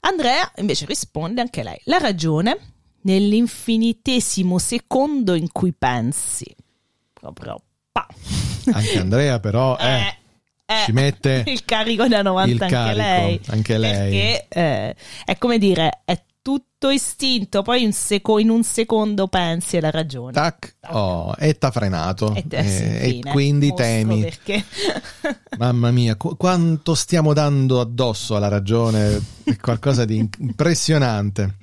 [0.00, 1.80] Andrea invece risponde anche lei.
[1.84, 2.58] La ragione
[3.02, 6.44] nell'infinitesimo secondo in cui pensi.
[7.12, 7.56] Proprio
[7.92, 8.06] pa.
[8.72, 10.16] Anche Andrea però eh, Eh,
[10.66, 13.40] eh, ci mette il carico da 90 il anche carico, lei.
[13.48, 14.10] anche lei.
[14.10, 19.78] Perché eh, è come dire, è tutto istinto, poi un seco- in un secondo pensi
[19.78, 20.32] alla ragione.
[20.32, 22.34] tac, oh, e t'ha frenato.
[22.34, 22.58] E, Eh,
[23.06, 23.30] e fine.
[23.30, 24.20] quindi Mostro temi.
[24.20, 24.64] Perché
[25.56, 31.54] Mamma mia, qu- quanto stiamo dando addosso alla ragione, è qualcosa di impressionante.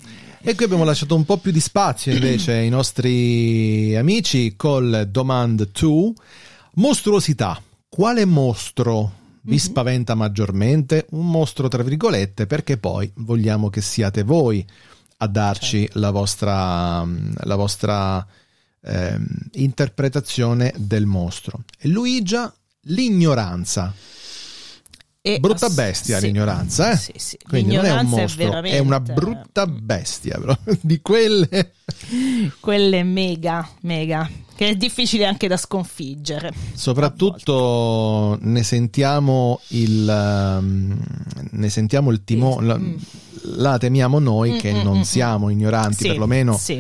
[0.42, 5.70] E qui abbiamo lasciato un po' più di spazio invece ai nostri amici col Demand
[5.72, 6.14] 2.
[6.76, 7.62] Mostruosità.
[7.94, 9.12] Quale mostro
[9.42, 11.08] vi spaventa maggiormente?
[11.10, 14.66] Un mostro tra virgolette perché poi vogliamo che siate voi
[15.18, 18.26] a darci la vostra, la vostra
[18.82, 19.26] ehm,
[19.56, 21.66] interpretazione del mostro.
[21.78, 22.52] E Luigia,
[22.84, 23.94] l'ignoranza.
[25.24, 26.26] E- Brutta bestia sì.
[26.26, 26.98] l'ignoranza, eh?
[26.98, 27.38] Sì, sì.
[27.48, 30.58] Quindi non è un L'ignoranza mostro, è, veramente- una brutta bestia, bro.
[30.82, 31.74] di quelle.
[32.60, 36.52] Quelle mega, mega, che è difficile anche da sconfiggere.
[36.74, 40.08] Soprattutto ne sentiamo il
[40.60, 41.00] um,
[41.52, 42.96] ne sentiamo il timone, la, Mm.
[43.58, 46.78] la temiamo noi che Mm, mm, non mm, siamo ignoranti, perlomeno Sì.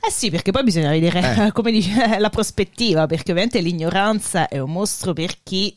[0.00, 1.52] Eh sì, perché poi bisogna vedere, Eh.
[1.52, 5.76] come dice, la prospettiva, perché ovviamente l'ignoranza è un mostro per chi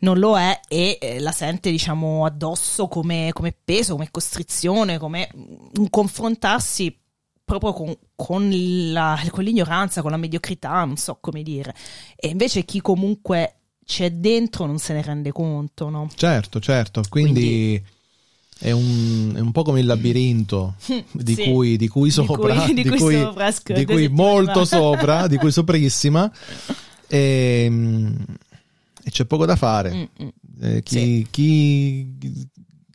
[0.00, 5.28] non lo è e eh, la sente, diciamo, addosso come, come peso, come costrizione, come
[5.34, 6.96] un confrontarsi
[7.44, 8.48] proprio con, con
[8.92, 11.74] la- con l'ignoranza, con la mediocrità, non so come dire.
[12.16, 16.08] E invece chi comunque c'è dentro non se ne rende conto, no?
[16.14, 17.82] Certo, certo, quindi,
[18.58, 20.74] è, un, è un po' come il labirinto
[21.10, 21.44] di, Sì.
[21.44, 25.50] cui, di cui Di sopra, cui- di cui sopra, di cui molto sopra, di cui
[25.50, 26.30] soprissima,
[27.06, 28.12] e,
[29.08, 29.94] e c'è poco da fare.
[29.94, 30.28] Mm, mm.
[30.60, 32.14] Eh, chi, chi-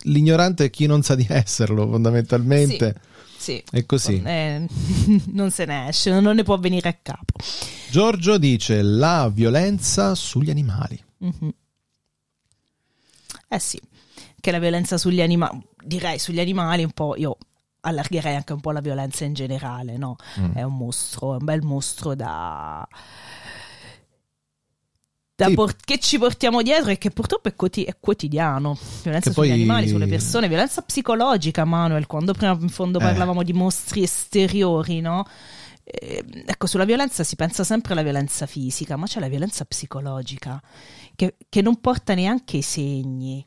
[0.04, 3.00] l'ignorante è chi non sa di esserlo, fondamentalmente.
[3.36, 3.62] Sì.
[3.68, 4.22] È così.
[4.24, 4.66] Eh,
[5.32, 7.34] non se ne esce, non ne può venire a capo.
[7.90, 11.02] Giorgio dice la violenza sugli animali.
[11.18, 11.54] Mhm.
[13.48, 13.80] Eh sì,
[14.40, 17.36] che la violenza sugli animali, direi sugli animali un po', io
[17.80, 20.16] allargherei anche un po' la violenza in generale, no?
[20.40, 20.52] Mm.
[20.52, 22.86] È un mostro, è un bel mostro da...
[25.36, 25.54] Sì.
[25.54, 28.78] por- che ci portiamo dietro e che purtroppo è, quoti- è quotidiano.
[29.02, 33.02] Violenza Che sugli poi- animali, sulle persone, violenza psicologica, Manuel, quando prima in fondo Eh.
[33.02, 35.26] parlavamo di mostri esteriori, no?
[35.82, 40.62] Eh, ecco, sulla violenza si pensa sempre alla violenza fisica, ma c'è la violenza psicologica
[41.16, 43.44] che, che non porta neanche i segni.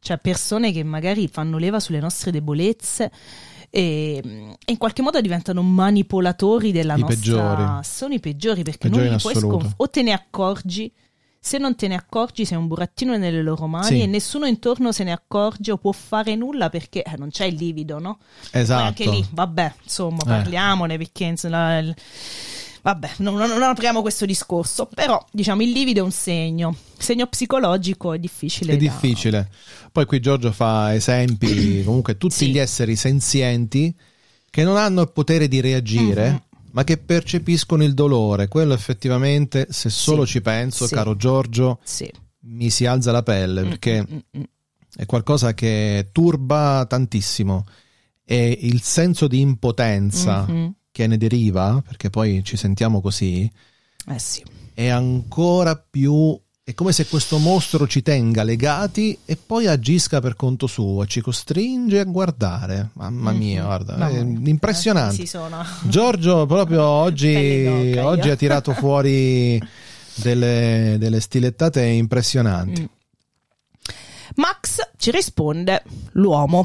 [0.00, 3.12] Cioè, persone che magari fanno leva sulle nostre debolezze
[3.74, 7.16] e, e in qualche modo diventano manipolatori della I nostra.
[7.16, 7.64] peggiori.
[7.84, 10.92] Sono i peggiori perché Peggiori non li puoi sconf- o te ne accorgi.
[11.44, 14.00] Se non te ne accorgi, sei un burattino nelle loro mani Sì.
[14.02, 17.54] e nessuno intorno se ne accorge o può fare nulla perché eh, non c'è il
[17.56, 18.18] livido, no?
[18.52, 18.82] Poi Esatto.
[18.84, 20.26] anche lì, vabbè, insomma, Eh.
[20.26, 21.96] parliamone perché insomma, il-
[22.82, 26.74] Vabbè, non, non- apriamo questo discorso, però diciamo il livido è un segno.
[26.98, 28.72] Segno psicologico è difficile.
[28.72, 29.50] È da- difficile.
[29.92, 32.50] Poi qui Giorgio fa esempi, comunque tutti Sì.
[32.50, 33.94] gli esseri senzienti
[34.50, 36.42] che non hanno il potere di reagire, Mhm.
[36.72, 38.48] ma che percepiscono il dolore.
[38.48, 40.32] Quello effettivamente, se solo Sì.
[40.32, 40.94] ci penso, Sì.
[40.94, 42.10] caro Giorgio, Sì.
[42.46, 44.42] mi si alza la pelle perché Mm, mm, mm.
[44.96, 47.64] è qualcosa che turba tantissimo
[48.24, 50.72] e il senso di impotenza Mhm.
[50.92, 53.50] Che ne deriva, perché poi ci sentiamo così,
[54.06, 54.44] Eh sì.
[54.74, 56.38] è ancora più.
[56.64, 61.20] È come se questo mostro ci tenga legati e poi agisca per conto suo, ci
[61.20, 62.90] costringe a guardare.
[62.92, 63.66] Mamma mia, Mhm.
[63.66, 65.22] guarda, Mamma è impressionante.
[65.22, 65.88] Eh.
[65.88, 69.60] Giorgio proprio oggi, d'oca, oggi ha tirato fuori
[70.14, 72.82] delle, delle stilettate impressionanti.
[72.82, 72.86] Mm.
[74.36, 75.82] Max ci risponde
[76.12, 76.64] l'uomo,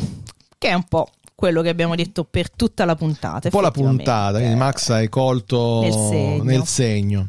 [0.59, 3.41] che è un po' quello che abbiamo detto per tutta la puntata.
[3.43, 6.43] Un po' la puntata, quindi Max hai colto Nel segno.
[6.43, 7.27] nel segno.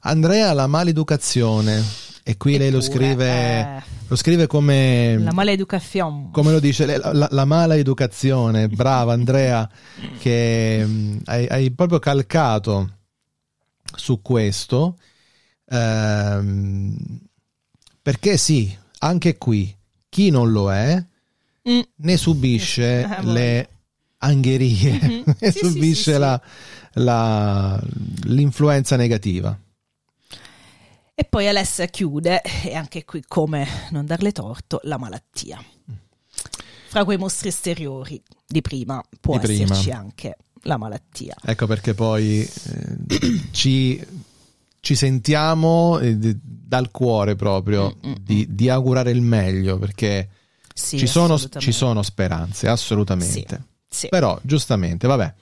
[0.00, 1.80] Andrea la maleducazione
[2.24, 6.30] e qui lei lo scrive, eh, lo scrive come, la maleducazione.
[6.32, 8.66] come lo dice lei, la, la- la mala educazione.
[8.66, 9.70] Brava Andrea
[10.18, 12.90] che mm, hai, hai proprio calcato
[13.94, 14.96] su questo
[15.68, 16.96] ehm,
[18.02, 19.72] perché sì, anche qui
[20.08, 21.00] chi non lo è
[21.68, 21.80] Mm.
[21.96, 23.68] ne subisce Eh, le
[24.18, 25.22] angherie, Mhm.
[25.40, 26.40] ne Sì, subisce sì, la-
[26.94, 27.82] la-
[28.24, 29.58] l'influenza negativa.
[31.18, 35.62] E poi Alessia chiude, e anche qui come non darle torto, la malattia.
[36.88, 39.64] Fra quei mostri esteriori di prima può Di prima.
[39.72, 41.34] esserci anche la malattia.
[41.42, 44.02] Ecco perché poi eh, ci,
[44.80, 50.28] ci sentiamo eh, dal cuore proprio Mm, mm, di, di augurare il meglio perché
[50.78, 53.62] Sì, ci, sono, ci sono speranze, assolutamente.
[53.88, 54.08] Sì.
[54.08, 55.32] Però, giustamente, vabbè.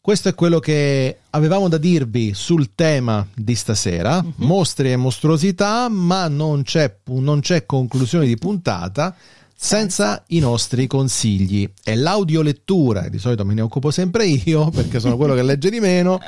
[0.00, 4.32] Questo è quello che avevamo da dirvi sul tema di stasera, Mhm.
[4.38, 9.14] mostri e mostruosità, ma non c'è, non c'è conclusione di puntata
[9.56, 11.70] senza i nostri consigli.
[11.84, 15.78] E l'audiolettura, di solito me ne occupo sempre io perché sono quello che legge di
[15.78, 16.18] meno.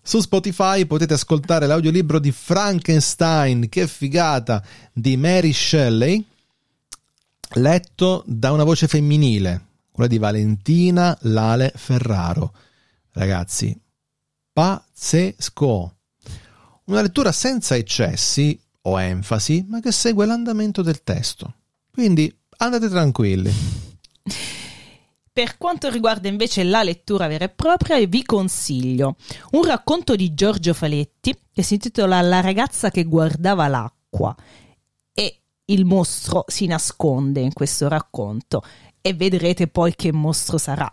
[0.00, 4.62] Su Spotify potete ascoltare l'audiolibro di Frankenstein, che figata,
[4.92, 6.24] di Mary Shelley,
[7.54, 12.52] letto da una voce femminile, quella di Valentina Lale Ferraro.
[13.12, 13.78] Ragazzi,
[14.52, 15.96] pazzesco.
[16.84, 21.54] Una lettura senza eccessi o enfasi, ma che segue l'andamento del testo.
[21.90, 23.52] Quindi andate tranquilli.
[25.32, 29.16] Per quanto riguarda invece la lettura vera e propria, vi consiglio
[29.52, 34.34] un racconto di Giorgio Faletti che si intitola La ragazza che guardava l'acqua
[35.70, 38.62] il mostro si nasconde in questo racconto
[39.00, 40.92] e vedrete poi che mostro sarà.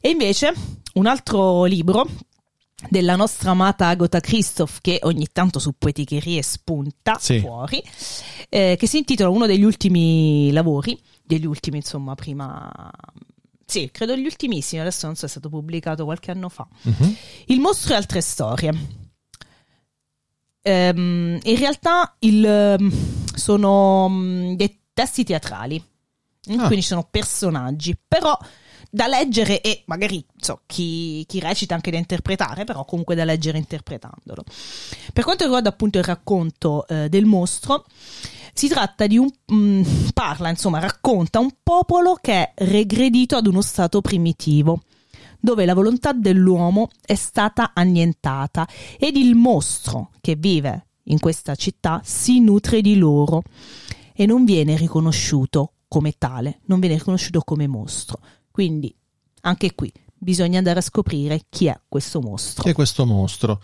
[0.00, 0.52] E invece
[0.94, 2.06] un altro libro
[2.88, 7.38] della nostra amata Agota Christoph che ogni tanto su poeticherie spunta Sì.
[7.38, 7.82] fuori,
[8.48, 12.70] eh, che si intitola uno degli ultimi lavori, degli ultimi insomma prima...
[13.64, 16.66] Sì, credo gli ultimissimi, adesso non so, è stato pubblicato qualche anno fa.
[16.82, 17.16] Mhm.
[17.46, 18.70] Il mostro e altre storie.
[20.62, 22.92] Ehm, in realtà il, ehm,
[23.34, 25.82] sono mm, dei testi teatrali,
[26.50, 26.66] Mm, Ah.
[26.66, 28.36] quindi sono personaggi, però
[28.90, 33.58] da leggere e magari so, chi, chi recita anche da interpretare, però comunque da leggere
[33.58, 34.42] interpretandolo.
[35.12, 37.84] Per quanto riguarda appunto il racconto eh, del mostro,
[38.52, 39.82] si tratta di un mm,
[40.12, 44.82] parla, insomma, racconta un popolo che è regredito ad uno stato primitivo,
[45.42, 48.66] dove la volontà dell'uomo è stata annientata
[48.96, 53.42] ed il mostro che vive in questa città si nutre di loro
[54.14, 58.20] e non viene riconosciuto come tale, non viene riconosciuto come mostro.
[58.52, 58.94] Quindi
[59.40, 62.62] anche qui bisogna andare a scoprire chi è questo mostro.
[62.62, 63.60] Chi è questo mostro?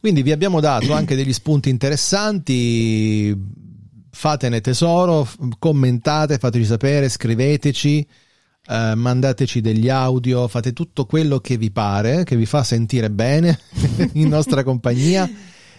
[0.00, 3.70] Quindi vi abbiamo dato anche degli spunti interessanti.
[4.14, 5.26] Fatene tesoro,
[5.58, 8.06] commentate, fateci sapere, scriveteci,
[8.68, 13.58] eh, mandateci degli audio, fate tutto quello che vi pare, che vi fa sentire bene
[14.14, 15.28] in nostra compagnia.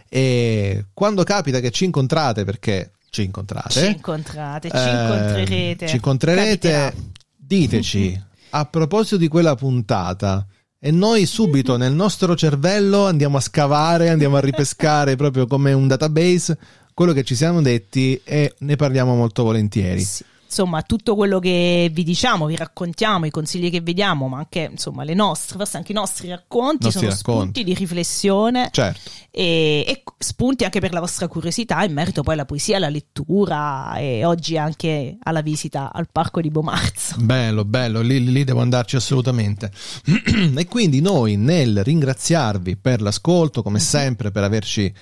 [0.09, 5.87] E quando capita che ci incontrate, perché ci incontrate, Ci incontrate, ci eh, incontrerete.
[5.87, 6.93] ci incontrerete, Capiterà.
[7.35, 8.21] diteci
[8.51, 10.45] a proposito di quella puntata.
[10.79, 15.87] E noi subito nel nostro cervello andiamo a scavare, andiamo a ripescare proprio come un
[15.87, 16.57] database
[16.93, 20.01] quello che ci siamo detti e ne parliamo molto volentieri.
[20.01, 20.23] Sì,
[20.53, 25.03] insomma tutto quello che vi diciamo, vi raccontiamo, i consigli che vediamo, ma anche insomma
[25.03, 27.41] le nostre, forse anche i nostri racconti Nostri sono racconti.
[27.41, 29.09] spunti di riflessione Certo.
[29.31, 33.95] e, e spunti anche per la vostra curiosità in merito poi alla poesia, alla lettura
[33.97, 37.15] e oggi anche alla visita al parco di Bomarzo.
[37.17, 39.71] Bello, bello, lì, lì devo andarci assolutamente.
[40.55, 43.83] e quindi noi nel ringraziarvi per l'ascolto, come Mhm.
[43.83, 44.93] sempre, per averci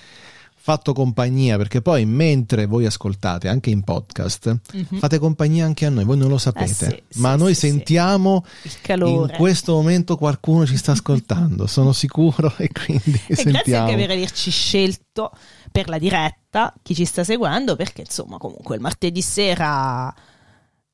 [0.64, 4.60] fatto compagnia, perché poi mentre voi ascoltate anche in podcast,
[4.96, 6.86] fate compagnia anche a noi, voi non lo sapete.
[6.86, 8.44] Eh sì, ma sì, noi sì, sentiamo
[8.80, 9.32] calore.
[9.32, 13.86] in questo momento qualcuno ci sta ascoltando, sono sicuro e quindi E grazie sentiamo.
[13.86, 15.32] anche per averci scelto
[15.72, 20.14] per la diretta, chi ci sta seguendo, perché insomma comunque il martedì sera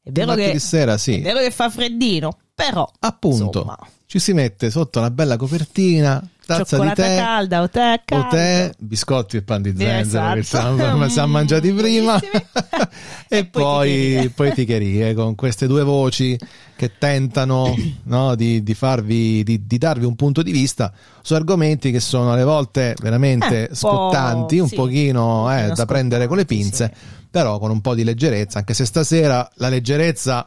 [0.02, 4.70] è vero, che, sera, è vero che fa freddino, però Appunto, insomma, ci si mette
[4.70, 6.26] sotto una bella copertina,
[6.56, 8.26] tazza di tè, calda o tè caldo.
[8.26, 10.76] o tè, biscotti e pan di zenzero che Esatto.
[10.76, 12.48] siamo, siamo mangiati Mm, prima buonissimi.
[13.28, 14.30] e, E poi poi ticherie.
[14.30, 16.38] poeticherie con queste due voci
[16.76, 17.74] che tentano
[18.04, 20.92] no, di, di farvi di, di darvi un punto di vista
[21.22, 25.72] su argomenti che sono alle volte veramente Eh, un po', scottanti, un sì, pochino eh,
[25.74, 26.92] da prendere con le scottanti, pinze
[27.30, 30.46] però con un po' di leggerezza anche se stasera la leggerezza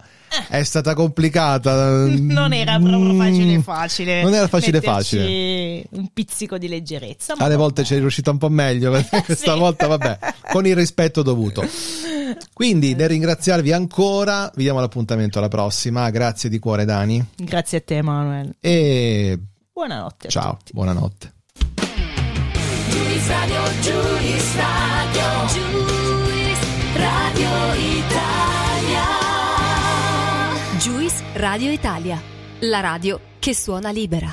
[0.49, 2.19] è stata complicata Eh.
[2.21, 4.23] non era proprio facile facile.
[4.23, 7.33] non era facile facile Un pizzico di leggerezza.
[7.33, 7.55] alle vabbè.
[7.57, 9.59] volte ci è riuscita un po' meglio, perché questa Sì.
[9.59, 10.19] volta, vabbè,
[10.51, 11.63] con il rispetto dovuto.
[12.53, 16.09] Quindi, nel ringraziarvi ancora, vi diamo l'appuntamento alla prossima.
[16.09, 17.23] Grazie di cuore, Dani.
[17.35, 18.55] Grazie a te, Emanuele.
[18.61, 19.37] E
[19.73, 20.27] Buonanotte.
[20.27, 20.71] a ciao, tutti.
[20.73, 21.33] buonanotte.
[22.89, 25.00] Juice Radio, Juice Radio,
[27.41, 29.01] Radio Italia.
[30.77, 32.21] Juice Radio Italia,
[32.59, 34.31] la radio che suona libera.